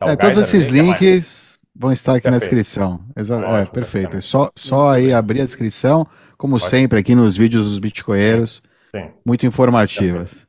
[0.00, 2.32] Tá é, todos esses links vão estar aqui perfeito.
[2.32, 3.00] na descrição.
[3.16, 4.16] Exa é, perfeito.
[4.16, 6.04] É só, só aí abrir a descrição,
[6.36, 6.68] como Pode.
[6.68, 8.60] sempre, aqui nos vídeos dos Bitcoinheiros.
[8.90, 9.10] Sim.
[9.24, 10.44] Muito informativas.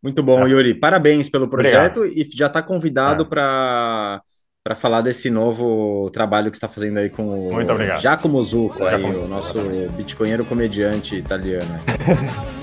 [0.00, 0.74] Muito bom, Yuri.
[0.74, 2.18] Parabéns pelo projeto Obrigado.
[2.18, 3.26] e já está convidado é.
[3.26, 4.22] para
[4.62, 8.00] para falar desse novo trabalho que está fazendo aí com o Muito obrigado.
[8.00, 9.58] Giacomo Zucco, aí, o nosso
[9.96, 11.80] bitcoinheiro comediante italiano.